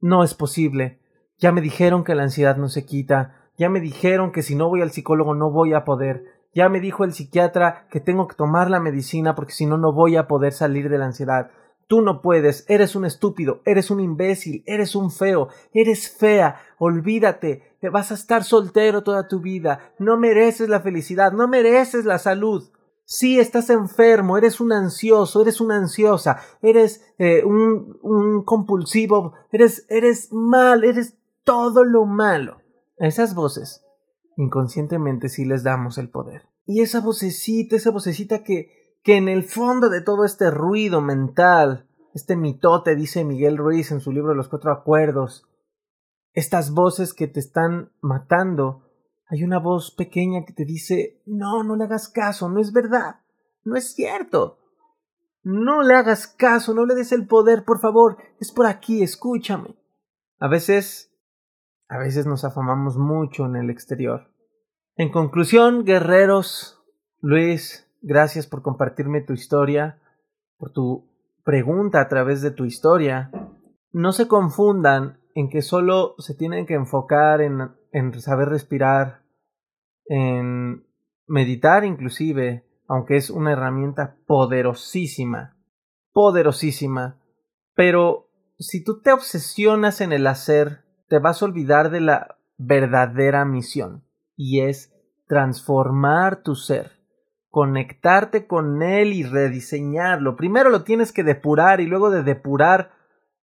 no 0.00 0.24
es 0.24 0.34
posible, 0.34 1.00
ya 1.38 1.52
me 1.52 1.60
dijeron 1.60 2.04
que 2.04 2.14
la 2.14 2.22
ansiedad 2.22 2.56
no 2.56 2.68
se 2.68 2.84
quita, 2.84 3.50
ya 3.56 3.68
me 3.68 3.80
dijeron 3.80 4.32
que 4.32 4.42
si 4.42 4.54
no 4.54 4.68
voy 4.68 4.82
al 4.82 4.90
psicólogo 4.90 5.34
no 5.34 5.50
voy 5.50 5.74
a 5.74 5.84
poder, 5.84 6.24
ya 6.54 6.68
me 6.68 6.80
dijo 6.80 7.04
el 7.04 7.12
psiquiatra 7.12 7.86
que 7.90 8.00
tengo 8.00 8.26
que 8.26 8.34
tomar 8.34 8.70
la 8.70 8.80
medicina 8.80 9.34
porque 9.34 9.52
si 9.52 9.66
no 9.66 9.76
no 9.76 9.92
voy 9.92 10.16
a 10.16 10.26
poder 10.26 10.52
salir 10.52 10.88
de 10.88 10.98
la 10.98 11.06
ansiedad. 11.06 11.50
Tú 11.86 12.02
no 12.02 12.22
puedes, 12.22 12.64
eres 12.68 12.94
un 12.94 13.04
estúpido, 13.04 13.62
eres 13.64 13.90
un 13.90 14.00
imbécil, 14.00 14.62
eres 14.66 14.94
un 14.94 15.10
feo, 15.10 15.48
eres 15.72 16.08
fea, 16.08 16.60
olvídate, 16.78 17.76
te 17.80 17.88
vas 17.88 18.10
a 18.12 18.14
estar 18.14 18.44
soltero 18.44 19.02
toda 19.02 19.26
tu 19.26 19.40
vida, 19.40 19.92
no 19.98 20.16
mereces 20.16 20.68
la 20.68 20.80
felicidad, 20.80 21.32
no 21.32 21.48
mereces 21.48 22.04
la 22.04 22.18
salud. 22.18 22.70
Sí, 23.12 23.40
estás 23.40 23.70
enfermo, 23.70 24.38
eres 24.38 24.60
un 24.60 24.72
ansioso, 24.72 25.42
eres 25.42 25.60
una 25.60 25.76
ansiosa, 25.76 26.38
eres 26.62 27.04
eh, 27.18 27.42
un, 27.44 27.98
un 28.02 28.44
compulsivo, 28.44 29.32
eres, 29.50 29.84
eres 29.88 30.32
mal, 30.32 30.84
eres 30.84 31.18
todo 31.42 31.82
lo 31.82 32.06
malo. 32.06 32.58
A 33.00 33.08
esas 33.08 33.34
voces, 33.34 33.84
inconscientemente 34.36 35.28
sí 35.28 35.44
les 35.44 35.64
damos 35.64 35.98
el 35.98 36.08
poder. 36.08 36.42
Y 36.66 36.82
esa 36.82 37.00
vocecita, 37.00 37.74
esa 37.74 37.90
vocecita 37.90 38.44
que, 38.44 39.00
que 39.02 39.16
en 39.16 39.28
el 39.28 39.42
fondo 39.42 39.88
de 39.88 40.02
todo 40.02 40.24
este 40.24 40.52
ruido 40.52 41.00
mental, 41.00 41.88
este 42.14 42.36
mitote, 42.36 42.94
dice 42.94 43.24
Miguel 43.24 43.56
Ruiz 43.56 43.90
en 43.90 43.98
su 43.98 44.12
libro 44.12 44.34
Los 44.34 44.48
Cuatro 44.48 44.70
Acuerdos, 44.70 45.48
estas 46.32 46.70
voces 46.70 47.12
que 47.12 47.26
te 47.26 47.40
están 47.40 47.90
matando, 48.00 48.84
hay 49.30 49.44
una 49.44 49.58
voz 49.58 49.90
pequeña 49.90 50.44
que 50.44 50.52
te 50.52 50.64
dice, 50.64 51.22
no, 51.24 51.62
no 51.62 51.76
le 51.76 51.84
hagas 51.84 52.08
caso, 52.08 52.48
no 52.50 52.60
es 52.60 52.72
verdad, 52.72 53.20
no 53.64 53.76
es 53.76 53.94
cierto. 53.94 54.58
No 55.42 55.82
le 55.82 55.94
hagas 55.94 56.26
caso, 56.26 56.74
no 56.74 56.84
le 56.84 56.94
des 56.94 57.12
el 57.12 57.26
poder, 57.26 57.64
por 57.64 57.80
favor, 57.80 58.18
es 58.40 58.52
por 58.52 58.66
aquí, 58.66 59.02
escúchame. 59.02 59.74
A 60.38 60.48
veces, 60.48 61.16
a 61.88 61.96
veces 61.96 62.26
nos 62.26 62.44
afamamos 62.44 62.98
mucho 62.98 63.46
en 63.46 63.56
el 63.56 63.70
exterior. 63.70 64.30
En 64.96 65.10
conclusión, 65.10 65.84
guerreros, 65.84 66.82
Luis, 67.20 67.90
Gracias 68.02 68.46
por 68.46 68.62
compartirme 68.62 69.20
tu 69.20 69.34
historia, 69.34 69.98
por 70.56 70.72
tu 70.72 71.10
pregunta 71.44 72.00
a 72.00 72.08
través 72.08 72.40
de 72.40 72.50
tu 72.50 72.64
historia. 72.64 73.30
No 73.92 74.12
se 74.12 74.26
confundan 74.26 75.20
en 75.34 75.50
que 75.50 75.60
solo 75.60 76.14
se 76.18 76.34
tienen 76.34 76.64
que 76.64 76.74
enfocar 76.74 77.42
en, 77.42 77.72
en 77.92 78.18
saber 78.20 78.48
respirar, 78.48 79.19
en 80.10 80.84
meditar 81.26 81.84
inclusive, 81.84 82.66
aunque 82.88 83.16
es 83.16 83.30
una 83.30 83.52
herramienta 83.52 84.16
poderosísima, 84.26 85.56
poderosísima. 86.12 87.20
Pero 87.74 88.28
si 88.58 88.82
tú 88.82 89.00
te 89.00 89.12
obsesionas 89.12 90.00
en 90.00 90.12
el 90.12 90.26
hacer, 90.26 90.84
te 91.08 91.18
vas 91.18 91.40
a 91.40 91.46
olvidar 91.46 91.90
de 91.90 92.00
la 92.00 92.36
verdadera 92.58 93.44
misión, 93.44 94.04
y 94.36 94.60
es 94.60 94.92
transformar 95.26 96.42
tu 96.42 96.56
ser 96.56 97.00
conectarte 97.50 98.46
con 98.46 98.82
él 98.82 99.12
y 99.12 99.24
rediseñarlo. 99.24 100.36
Primero 100.36 100.70
lo 100.70 100.84
tienes 100.84 101.12
que 101.12 101.24
depurar 101.24 101.80
y 101.80 101.86
luego 101.86 102.10
de 102.10 102.22
depurar 102.22 102.92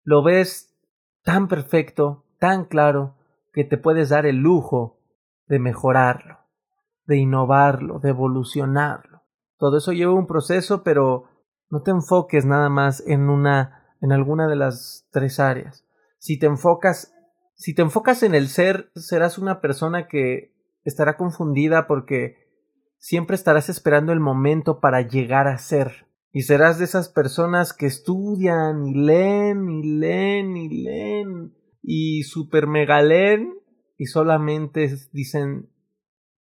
lo 0.03 0.23
ves 0.23 0.75
tan 1.23 1.47
perfecto, 1.47 2.25
tan 2.39 2.65
claro, 2.65 3.15
que 3.53 3.63
te 3.63 3.77
puedes 3.77 4.09
dar 4.09 4.25
el 4.25 4.37
lujo 4.37 4.99
de 5.47 5.59
mejorarlo, 5.59 6.39
de 7.05 7.17
innovarlo, 7.17 7.99
de 7.99 8.09
evolucionarlo. 8.09 9.23
Todo 9.57 9.77
eso 9.77 9.91
lleva 9.91 10.13
un 10.13 10.27
proceso, 10.27 10.83
pero 10.83 11.25
no 11.69 11.81
te 11.81 11.91
enfoques 11.91 12.45
nada 12.45 12.69
más 12.69 13.03
en 13.05 13.29
una 13.29 13.77
en 14.01 14.11
alguna 14.11 14.47
de 14.47 14.55
las 14.55 15.07
tres 15.11 15.39
áreas. 15.39 15.85
Si 16.17 16.39
te 16.39 16.47
enfocas 16.47 17.13
si 17.55 17.75
te 17.75 17.83
enfocas 17.83 18.23
en 18.23 18.33
el 18.33 18.47
ser, 18.47 18.91
serás 18.95 19.37
una 19.37 19.61
persona 19.61 20.07
que 20.07 20.51
estará 20.83 21.15
confundida 21.15 21.85
porque 21.85 22.37
siempre 22.97 23.35
estarás 23.35 23.69
esperando 23.69 24.13
el 24.13 24.19
momento 24.19 24.79
para 24.79 25.01
llegar 25.01 25.47
a 25.47 25.59
ser. 25.59 26.07
Y 26.31 26.41
serás 26.41 26.79
de 26.79 26.85
esas 26.85 27.09
personas 27.09 27.73
que 27.73 27.85
estudian 27.85 28.87
y 28.87 28.95
leen 28.95 29.69
y 29.69 29.99
leen 29.99 30.57
y 30.57 30.83
leen 30.83 31.53
y 31.83 32.23
super 32.23 32.67
mega 32.67 33.01
leen 33.01 33.53
y 33.97 34.05
solamente 34.05 34.89
dicen 35.11 35.69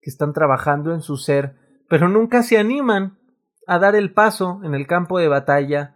están 0.10 0.34
trabajando 0.34 0.94
en 0.94 1.02
su 1.02 1.18
ser, 1.18 1.56
pero 1.88 2.10
nunca 2.10 2.44
se 2.44 2.58
animan 2.58 3.18
a 3.68 3.80
dar 3.80 3.96
el 3.96 4.14
paso 4.14 4.60
en 4.64 4.74
el 4.74 4.88
campo 4.88 5.20
de 5.20 5.28
batalla 5.28 5.96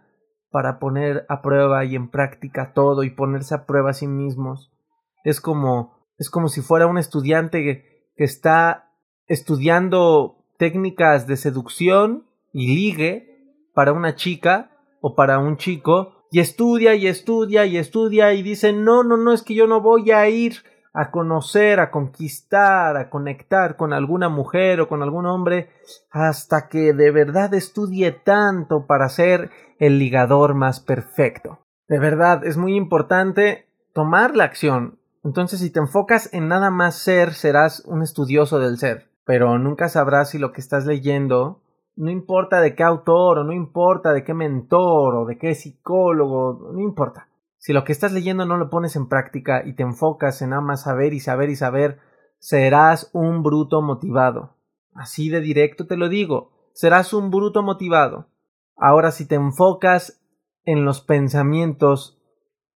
para 0.50 0.78
poner 0.78 1.26
a 1.28 1.42
prueba 1.42 1.84
y 1.84 1.96
en 1.96 2.08
práctica 2.10 2.72
todo 2.72 3.02
y 3.02 3.10
ponerse 3.10 3.54
a 3.54 3.66
prueba 3.66 3.90
a 3.90 3.94
sí 3.94 4.06
mismos. 4.06 4.72
Es 5.24 5.40
como 5.40 5.94
es 6.18 6.30
como 6.30 6.48
si 6.48 6.60
fuera 6.60 6.86
un 6.86 6.98
estudiante 6.98 7.62
que 7.62 8.06
está 8.16 8.92
estudiando 9.26 10.46
técnicas 10.58 11.26
de 11.26 11.36
seducción 11.36 12.26
y 12.52 12.74
ligue 12.74 13.58
para 13.74 13.92
una 13.92 14.14
chica 14.14 14.70
o 15.00 15.16
para 15.16 15.38
un 15.38 15.56
chico 15.56 16.26
y 16.30 16.40
estudia 16.40 16.94
y 16.94 17.08
estudia 17.08 17.66
y 17.66 17.76
estudia 17.76 18.32
y 18.34 18.42
dice 18.42 18.72
no, 18.72 19.02
no, 19.02 19.16
no, 19.16 19.32
es 19.32 19.42
que 19.42 19.54
yo 19.54 19.66
no 19.66 19.80
voy 19.80 20.12
a 20.12 20.28
ir 20.28 20.62
a 20.94 21.10
conocer, 21.10 21.80
a 21.80 21.90
conquistar, 21.90 22.96
a 22.96 23.10
conectar 23.10 23.76
con 23.76 23.92
alguna 23.92 24.30
mujer 24.30 24.80
o 24.80 24.88
con 24.88 25.02
algún 25.02 25.26
hombre 25.26 25.68
hasta 26.10 26.68
que 26.68 26.94
de 26.94 27.10
verdad 27.10 27.52
estudie 27.52 28.12
tanto 28.12 28.86
para 28.86 29.10
ser 29.10 29.50
el 29.78 29.98
ligador 29.98 30.54
más 30.54 30.80
perfecto. 30.80 31.58
De 31.88 31.98
verdad, 31.98 32.46
es 32.46 32.56
muy 32.56 32.74
importante 32.76 33.66
tomar 33.92 34.34
la 34.34 34.44
acción. 34.44 34.98
Entonces, 35.22 35.60
si 35.60 35.70
te 35.70 35.80
enfocas 35.80 36.32
en 36.32 36.48
nada 36.48 36.70
más 36.70 36.94
ser, 36.96 37.34
serás 37.34 37.82
un 37.86 38.02
estudioso 38.02 38.58
del 38.58 38.78
ser 38.78 39.14
pero 39.24 39.58
nunca 39.58 39.88
sabrás 39.88 40.30
si 40.30 40.38
lo 40.38 40.52
que 40.52 40.60
estás 40.60 40.86
leyendo, 40.86 41.62
no 41.96 42.10
importa 42.10 42.60
de 42.60 42.74
qué 42.74 42.82
autor, 42.82 43.38
o 43.38 43.44
no 43.44 43.52
importa 43.52 44.12
de 44.12 44.24
qué 44.24 44.34
mentor, 44.34 45.14
o 45.14 45.24
de 45.24 45.38
qué 45.38 45.54
psicólogo, 45.54 46.70
no 46.72 46.80
importa. 46.80 47.28
Si 47.64 47.72
lo 47.72 47.84
que 47.84 47.92
estás 47.92 48.12
leyendo 48.12 48.44
no 48.44 48.58
lo 48.58 48.68
pones 48.68 48.94
en 48.94 49.08
práctica 49.08 49.62
y 49.64 49.72
te 49.72 49.82
enfocas 49.82 50.42
en 50.42 50.50
nada 50.50 50.60
más 50.60 50.82
saber 50.82 51.14
y 51.14 51.20
saber 51.20 51.48
y 51.48 51.56
saber, 51.56 51.98
serás 52.38 53.08
un 53.14 53.42
bruto 53.42 53.80
motivado. 53.80 54.58
Así 54.92 55.30
de 55.30 55.40
directo 55.40 55.86
te 55.86 55.96
lo 55.96 56.10
digo, 56.10 56.52
serás 56.74 57.14
un 57.14 57.30
bruto 57.30 57.62
motivado. 57.62 58.28
Ahora 58.76 59.12
si 59.12 59.26
te 59.26 59.36
enfocas 59.36 60.22
en 60.64 60.84
los 60.84 61.00
pensamientos, 61.00 62.20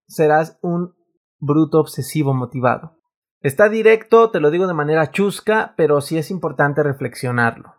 serás 0.06 0.58
un 0.62 0.94
bruto 1.38 1.80
obsesivo 1.80 2.32
motivado. 2.32 2.96
Está 3.42 3.68
directo, 3.68 4.30
te 4.30 4.40
lo 4.40 4.50
digo 4.50 4.66
de 4.66 4.72
manera 4.72 5.10
chusca, 5.10 5.74
pero 5.76 6.00
sí 6.00 6.16
es 6.16 6.30
importante 6.30 6.82
reflexionarlo. 6.82 7.74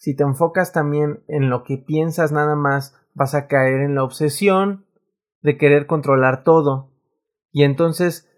Si 0.00 0.16
te 0.16 0.24
enfocas 0.24 0.72
también 0.72 1.22
en 1.28 1.48
lo 1.48 1.62
que 1.62 1.78
piensas 1.78 2.32
nada 2.32 2.56
más, 2.56 3.00
vas 3.14 3.36
a 3.36 3.46
caer 3.46 3.82
en 3.82 3.94
la 3.94 4.02
obsesión 4.02 4.84
de 5.42 5.56
querer 5.56 5.86
controlar 5.86 6.44
todo. 6.44 6.92
Y 7.52 7.64
entonces 7.64 8.28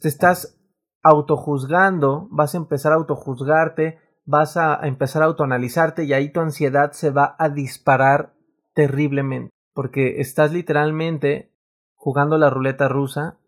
te 0.00 0.08
estás 0.08 0.58
autojuzgando, 1.02 2.28
vas 2.30 2.54
a 2.54 2.58
empezar 2.58 2.92
a 2.92 2.96
autojuzgarte, 2.96 3.98
vas 4.24 4.56
a 4.56 4.78
empezar 4.82 5.22
a 5.22 5.26
autoanalizarte 5.26 6.04
y 6.04 6.12
ahí 6.12 6.30
tu 6.32 6.40
ansiedad 6.40 6.92
se 6.92 7.10
va 7.10 7.34
a 7.38 7.48
disparar 7.48 8.34
terriblemente, 8.74 9.50
porque 9.74 10.20
estás 10.20 10.52
literalmente 10.52 11.52
jugando 11.94 12.38
la 12.38 12.50
ruleta 12.50 12.88
rusa 12.88 13.38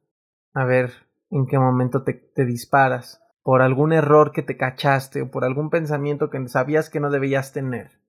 a 0.55 0.64
ver 0.64 0.92
en 1.31 1.46
qué 1.46 1.59
momento 1.59 2.03
te, 2.03 2.14
te 2.14 2.44
disparas 2.44 3.22
por 3.42 3.62
algún 3.62 3.92
error 3.92 4.33
que 4.33 4.42
te 4.42 4.57
cachaste 4.57 5.22
o 5.22 5.31
por 5.31 5.44
algún 5.44 5.70
pensamiento 5.70 6.31
que 6.31 6.48
sabías 6.48 6.90
que 6.90 7.01
no 7.01 7.11
debías 7.11 7.53
tener. 7.53 8.01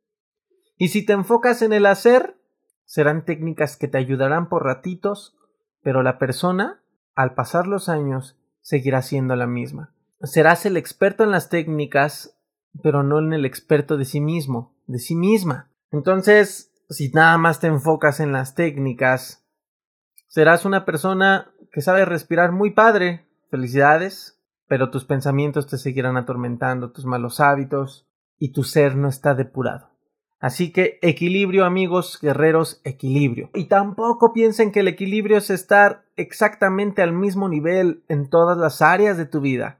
Y 0.78 0.90
si 0.90 1.06
te 1.06 1.14
enfocas 1.14 1.62
en 1.62 1.74
el 1.74 1.86
hacer, 1.86 2.38
serán 2.86 3.26
técnicas 3.26 3.78
que 3.78 3.88
te 3.88 3.98
ayudarán 3.98 4.50
por 4.50 4.64
ratitos, 4.64 5.36
pero 5.82 6.04
la 6.04 6.18
persona, 6.18 6.84
al 7.16 7.34
pasar 7.34 7.68
los 7.68 7.90
años, 7.90 8.38
seguirá 8.62 9.02
siendo 9.02 9.36
la 9.36 9.48
misma. 9.48 9.94
Serás 10.22 10.66
el 10.66 10.78
experto 10.78 11.24
en 11.24 11.32
las 11.32 11.50
técnicas, 11.50 12.40
pero 12.82 13.04
no 13.04 13.20
en 13.20 13.34
el 13.34 13.46
experto 13.46 13.98
de 13.98 14.06
sí 14.06 14.22
mismo, 14.22 14.76
de 14.88 15.00
sí 15.00 15.16
misma. 15.16 15.70
Entonces, 15.92 16.72
si 16.90 17.10
nada 17.10 17.38
más 17.38 17.60
te 17.60 17.68
enfocas 17.68 18.20
en 18.20 18.32
las 18.32 18.56
técnicas, 18.56 19.46
serás 20.28 20.66
una 20.66 20.86
persona 20.86 21.52
que 21.72 21.82
sabe 21.82 22.06
respirar 22.06 22.52
muy 22.52 22.72
padre. 22.72 23.28
Felicidades, 23.50 24.40
pero 24.68 24.90
tus 24.90 25.06
pensamientos 25.06 25.68
te 25.68 25.78
seguirán 25.78 26.18
atormentando, 26.18 26.92
tus 26.92 27.06
malos 27.06 27.40
hábitos, 27.40 28.08
y 28.38 28.52
tu 28.52 28.64
ser 28.64 28.96
no 28.96 29.10
está 29.10 29.36
depurado. 29.36 29.93
Así 30.44 30.74
que 30.74 31.00
equilibrio 31.02 31.64
amigos 31.64 32.20
guerreros, 32.22 32.82
equilibrio. 32.84 33.50
Y 33.54 33.70
tampoco 33.70 34.34
piensen 34.34 34.74
que 34.74 34.82
el 34.82 34.90
equilibrio 34.90 35.38
es 35.38 35.50
estar 35.50 36.04
exactamente 36.18 37.02
al 37.02 37.14
mismo 37.14 37.48
nivel 37.48 38.04
en 38.10 38.30
todas 38.30 38.58
las 38.58 38.82
áreas 38.82 39.18
de 39.18 39.26
tu 39.26 39.40
vida. 39.40 39.80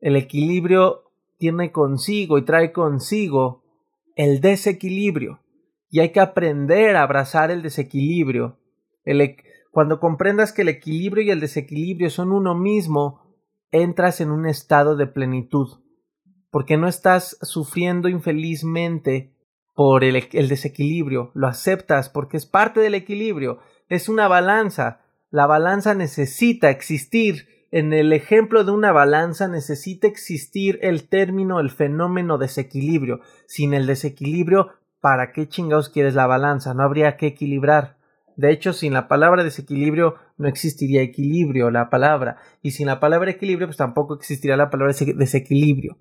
El 0.00 0.14
equilibrio 0.14 1.10
tiene 1.36 1.72
consigo 1.72 2.38
y 2.38 2.44
trae 2.44 2.70
consigo 2.70 3.64
el 4.14 4.40
desequilibrio. 4.40 5.40
Y 5.90 5.98
hay 5.98 6.10
que 6.10 6.20
aprender 6.20 6.94
a 6.94 7.02
abrazar 7.02 7.50
el 7.50 7.60
desequilibrio. 7.60 8.56
cuando 9.72 9.98
comprendas 9.98 10.52
que 10.52 10.62
el 10.62 10.68
equilibrio 10.68 11.24
y 11.24 11.30
el 11.30 11.40
desequilibrio 11.40 12.08
son 12.08 12.30
uno 12.30 12.54
mismo, 12.54 13.20
entras 13.72 14.20
en 14.20 14.30
un 14.30 14.46
estado 14.46 14.94
de 14.94 15.08
plenitud. 15.08 15.80
Porque 16.52 16.76
no 16.76 16.86
estás 16.86 17.36
sufriendo 17.42 18.08
infelizmente 18.08 19.33
por 19.74 20.04
el, 20.04 20.28
desequilibrio, 20.30 21.30
lo 21.34 21.48
aceptas 21.48 22.08
porque 22.08 22.36
es 22.36 22.46
parte 22.46 22.80
del 22.80 22.94
equilibrio, 22.94 23.58
es 23.88 24.08
una 24.08 24.28
balanza, 24.28 25.00
la 25.30 25.46
balanza 25.46 25.94
necesita 25.94 26.70
existir, 26.70 27.48
en 27.72 27.92
el 27.92 28.12
ejemplo 28.12 28.62
de 28.62 28.70
una 28.70 28.92
balanza 28.92 29.48
necesita 29.48 30.06
existir 30.06 30.78
el 30.80 31.08
término, 31.08 31.58
el 31.58 31.70
fenómeno 31.70 32.38
desequilibrio, 32.38 33.20
sin 33.46 33.74
el 33.74 33.86
desequilibrio, 33.86 34.68
¿para 35.00 35.32
qué 35.32 35.48
chingados 35.48 35.88
quieres 35.88 36.14
la 36.14 36.28
balanza? 36.28 36.72
No 36.72 36.84
habría 36.84 37.16
que 37.16 37.26
equilibrar. 37.26 37.96
De 38.36 38.52
hecho, 38.52 38.72
sin 38.72 38.92
la 38.92 39.08
palabra 39.08 39.44
desequilibrio 39.44 40.14
no 40.38 40.48
existiría 40.48 41.02
equilibrio, 41.02 41.70
la 41.70 41.90
palabra. 41.90 42.38
Y 42.62 42.72
sin 42.72 42.86
la 42.86 43.00
palabra 43.00 43.30
equilibrio, 43.30 43.68
pues 43.68 43.76
tampoco 43.76 44.14
existiría 44.14 44.56
la 44.56 44.70
palabra 44.70 44.94
desequilibrio. 45.16 45.98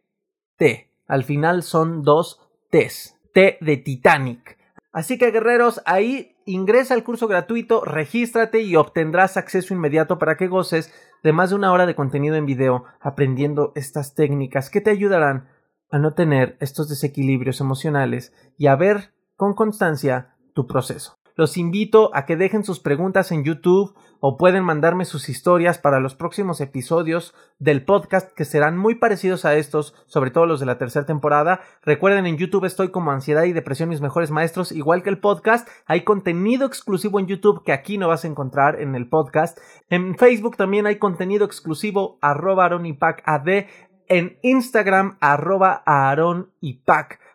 Al 1.05 1.23
final 1.23 1.63
son 1.63 2.03
dos 2.03 2.39
T's. 2.69 3.17
T 3.33 3.57
de 3.61 3.77
Titanic. 3.77 4.59
Así 4.91 5.17
que 5.17 5.31
guerreros, 5.31 5.81
ahí 5.85 6.32
ingresa 6.45 6.93
al 6.93 7.03
curso 7.03 7.27
gratuito, 7.27 7.83
regístrate 7.83 8.61
y 8.61 8.75
obtendrás 8.75 9.37
acceso 9.37 9.73
inmediato 9.73 10.19
para 10.19 10.37
que 10.37 10.47
goces 10.47 10.93
de 11.23 11.33
más 11.33 11.49
de 11.49 11.55
una 11.55 11.71
hora 11.71 11.85
de 11.85 11.95
contenido 11.95 12.35
en 12.35 12.45
video 12.45 12.85
aprendiendo 12.99 13.71
estas 13.75 14.13
técnicas 14.13 14.69
que 14.69 14.81
te 14.81 14.91
ayudarán 14.91 15.47
a 15.89 15.99
no 15.99 16.13
tener 16.13 16.57
estos 16.59 16.89
desequilibrios 16.89 17.61
emocionales 17.61 18.33
y 18.57 18.67
a 18.67 18.75
ver 18.75 19.13
con 19.35 19.53
constancia 19.53 20.35
tu 20.53 20.67
proceso. 20.67 21.22
Los 21.35 21.57
invito 21.57 22.11
a 22.13 22.25
que 22.25 22.37
dejen 22.37 22.63
sus 22.63 22.79
preguntas 22.79 23.31
en 23.31 23.43
YouTube 23.43 23.95
o 24.19 24.37
pueden 24.37 24.63
mandarme 24.63 25.03
sus 25.03 25.29
historias 25.29 25.79
para 25.79 25.99
los 25.99 26.15
próximos 26.15 26.61
episodios 26.61 27.33
del 27.59 27.83
podcast 27.83 28.31
que 28.33 28.45
serán 28.45 28.77
muy 28.77 28.95
parecidos 28.95 29.43
a 29.43 29.55
estos, 29.55 29.95
sobre 30.05 30.31
todo 30.31 30.45
los 30.45 30.59
de 30.59 30.65
la 30.65 30.77
tercera 30.77 31.05
temporada. 31.05 31.61
Recuerden, 31.81 32.25
en 32.25 32.37
YouTube 32.37 32.65
estoy 32.65 32.89
como 32.89 33.11
Ansiedad 33.11 33.43
y 33.43 33.53
Depresión 33.53 33.89
mis 33.89 33.99
mejores 33.99 34.31
maestros, 34.31 34.71
igual 34.71 35.03
que 35.03 35.09
el 35.09 35.19
podcast. 35.19 35.67
Hay 35.85 36.01
contenido 36.01 36.65
exclusivo 36.65 37.19
en 37.19 37.27
YouTube 37.27 37.63
que 37.65 37.73
aquí 37.73 37.97
no 37.97 38.07
vas 38.07 38.23
a 38.23 38.27
encontrar 38.27 38.79
en 38.79 38.95
el 38.95 39.09
podcast. 39.09 39.57
En 39.89 40.15
Facebook 40.15 40.55
también 40.55 40.87
hay 40.87 40.97
contenido 40.97 41.45
exclusivo 41.45 42.17
arroba 42.21 42.65
ad 43.25 43.47
en 44.07 44.37
Instagram 44.41 45.17
arroba 45.21 45.81
Aaron 45.85 46.51
y 46.61 46.81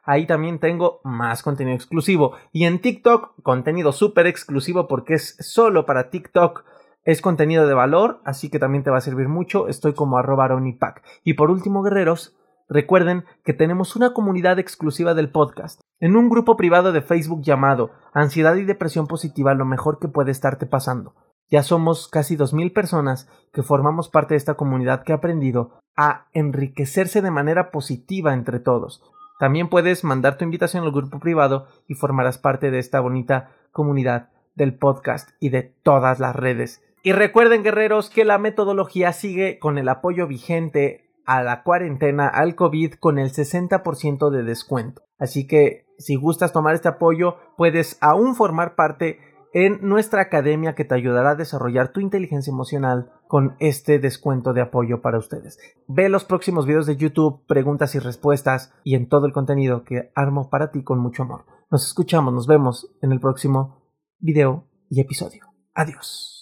Ahí 0.08 0.26
también 0.26 0.58
tengo 0.58 1.02
más 1.04 1.42
contenido 1.42 1.76
exclusivo. 1.76 2.32
Y 2.50 2.64
en 2.64 2.80
TikTok, 2.80 3.42
contenido 3.42 3.92
súper 3.92 4.26
exclusivo 4.26 4.88
porque 4.88 5.12
es 5.12 5.36
solo 5.40 5.84
para 5.84 6.08
TikTok. 6.08 6.64
Es 7.04 7.20
contenido 7.20 7.66
de 7.66 7.74
valor, 7.74 8.22
así 8.24 8.48
que 8.48 8.58
también 8.58 8.82
te 8.82 8.90
va 8.90 8.96
a 8.96 9.02
servir 9.02 9.28
mucho. 9.28 9.68
Estoy 9.68 9.92
como 9.92 10.16
arroba 10.16 10.48
pack. 10.80 11.02
Y 11.24 11.34
por 11.34 11.50
último, 11.50 11.82
guerreros, 11.82 12.34
recuerden 12.70 13.26
que 13.44 13.52
tenemos 13.52 13.96
una 13.96 14.14
comunidad 14.14 14.58
exclusiva 14.58 15.12
del 15.12 15.30
podcast. 15.30 15.82
En 16.00 16.16
un 16.16 16.30
grupo 16.30 16.56
privado 16.56 16.92
de 16.92 17.02
Facebook 17.02 17.42
llamado 17.42 17.90
Ansiedad 18.14 18.54
y 18.54 18.64
Depresión 18.64 19.08
Positiva, 19.08 19.52
lo 19.52 19.66
mejor 19.66 19.98
que 19.98 20.08
puede 20.08 20.30
estarte 20.30 20.64
pasando. 20.64 21.16
Ya 21.50 21.62
somos 21.62 22.08
casi 22.08 22.34
2.000 22.34 22.72
personas 22.72 23.28
que 23.52 23.62
formamos 23.62 24.08
parte 24.08 24.32
de 24.32 24.38
esta 24.38 24.54
comunidad 24.54 25.02
que 25.02 25.12
ha 25.12 25.16
aprendido 25.16 25.80
a 25.98 26.28
enriquecerse 26.32 27.20
de 27.20 27.30
manera 27.30 27.70
positiva 27.70 28.32
entre 28.32 28.58
todos. 28.58 29.02
También 29.38 29.68
puedes 29.68 30.04
mandar 30.04 30.36
tu 30.36 30.44
invitación 30.44 30.84
al 30.84 30.92
grupo 30.92 31.20
privado 31.20 31.68
y 31.86 31.94
formarás 31.94 32.38
parte 32.38 32.70
de 32.70 32.78
esta 32.78 33.00
bonita 33.00 33.50
comunidad 33.72 34.30
del 34.56 34.74
podcast 34.74 35.30
y 35.38 35.50
de 35.50 35.62
todas 35.62 36.18
las 36.18 36.34
redes. 36.34 36.82
Y 37.02 37.12
recuerden, 37.12 37.62
guerreros, 37.62 38.10
que 38.10 38.24
la 38.24 38.38
metodología 38.38 39.12
sigue 39.12 39.58
con 39.58 39.78
el 39.78 39.88
apoyo 39.88 40.26
vigente 40.26 41.08
a 41.24 41.42
la 41.42 41.62
cuarentena, 41.62 42.26
al 42.26 42.56
COVID, 42.56 42.94
con 42.94 43.18
el 43.18 43.30
60% 43.30 44.30
de 44.30 44.42
descuento. 44.42 45.02
Así 45.18 45.46
que 45.46 45.86
si 45.98 46.16
gustas 46.16 46.52
tomar 46.52 46.74
este 46.74 46.88
apoyo, 46.88 47.36
puedes 47.56 47.98
aún 48.00 48.34
formar 48.34 48.74
parte 48.74 49.20
en 49.52 49.78
nuestra 49.82 50.22
academia 50.22 50.74
que 50.74 50.84
te 50.84 50.94
ayudará 50.94 51.30
a 51.30 51.34
desarrollar 51.34 51.92
tu 51.92 52.00
inteligencia 52.00 52.50
emocional 52.50 53.10
con 53.26 53.56
este 53.60 53.98
descuento 53.98 54.52
de 54.52 54.60
apoyo 54.60 55.00
para 55.00 55.18
ustedes. 55.18 55.58
Ve 55.86 56.08
los 56.08 56.24
próximos 56.24 56.66
videos 56.66 56.86
de 56.86 56.96
YouTube, 56.96 57.44
preguntas 57.46 57.94
y 57.94 57.98
respuestas 57.98 58.72
y 58.84 58.94
en 58.94 59.08
todo 59.08 59.26
el 59.26 59.32
contenido 59.32 59.84
que 59.84 60.10
armo 60.14 60.50
para 60.50 60.70
ti 60.70 60.82
con 60.82 60.98
mucho 60.98 61.22
amor. 61.22 61.44
Nos 61.70 61.86
escuchamos, 61.86 62.32
nos 62.32 62.46
vemos 62.46 62.94
en 63.02 63.12
el 63.12 63.20
próximo 63.20 63.82
video 64.18 64.66
y 64.88 65.00
episodio. 65.00 65.46
Adiós. 65.74 66.37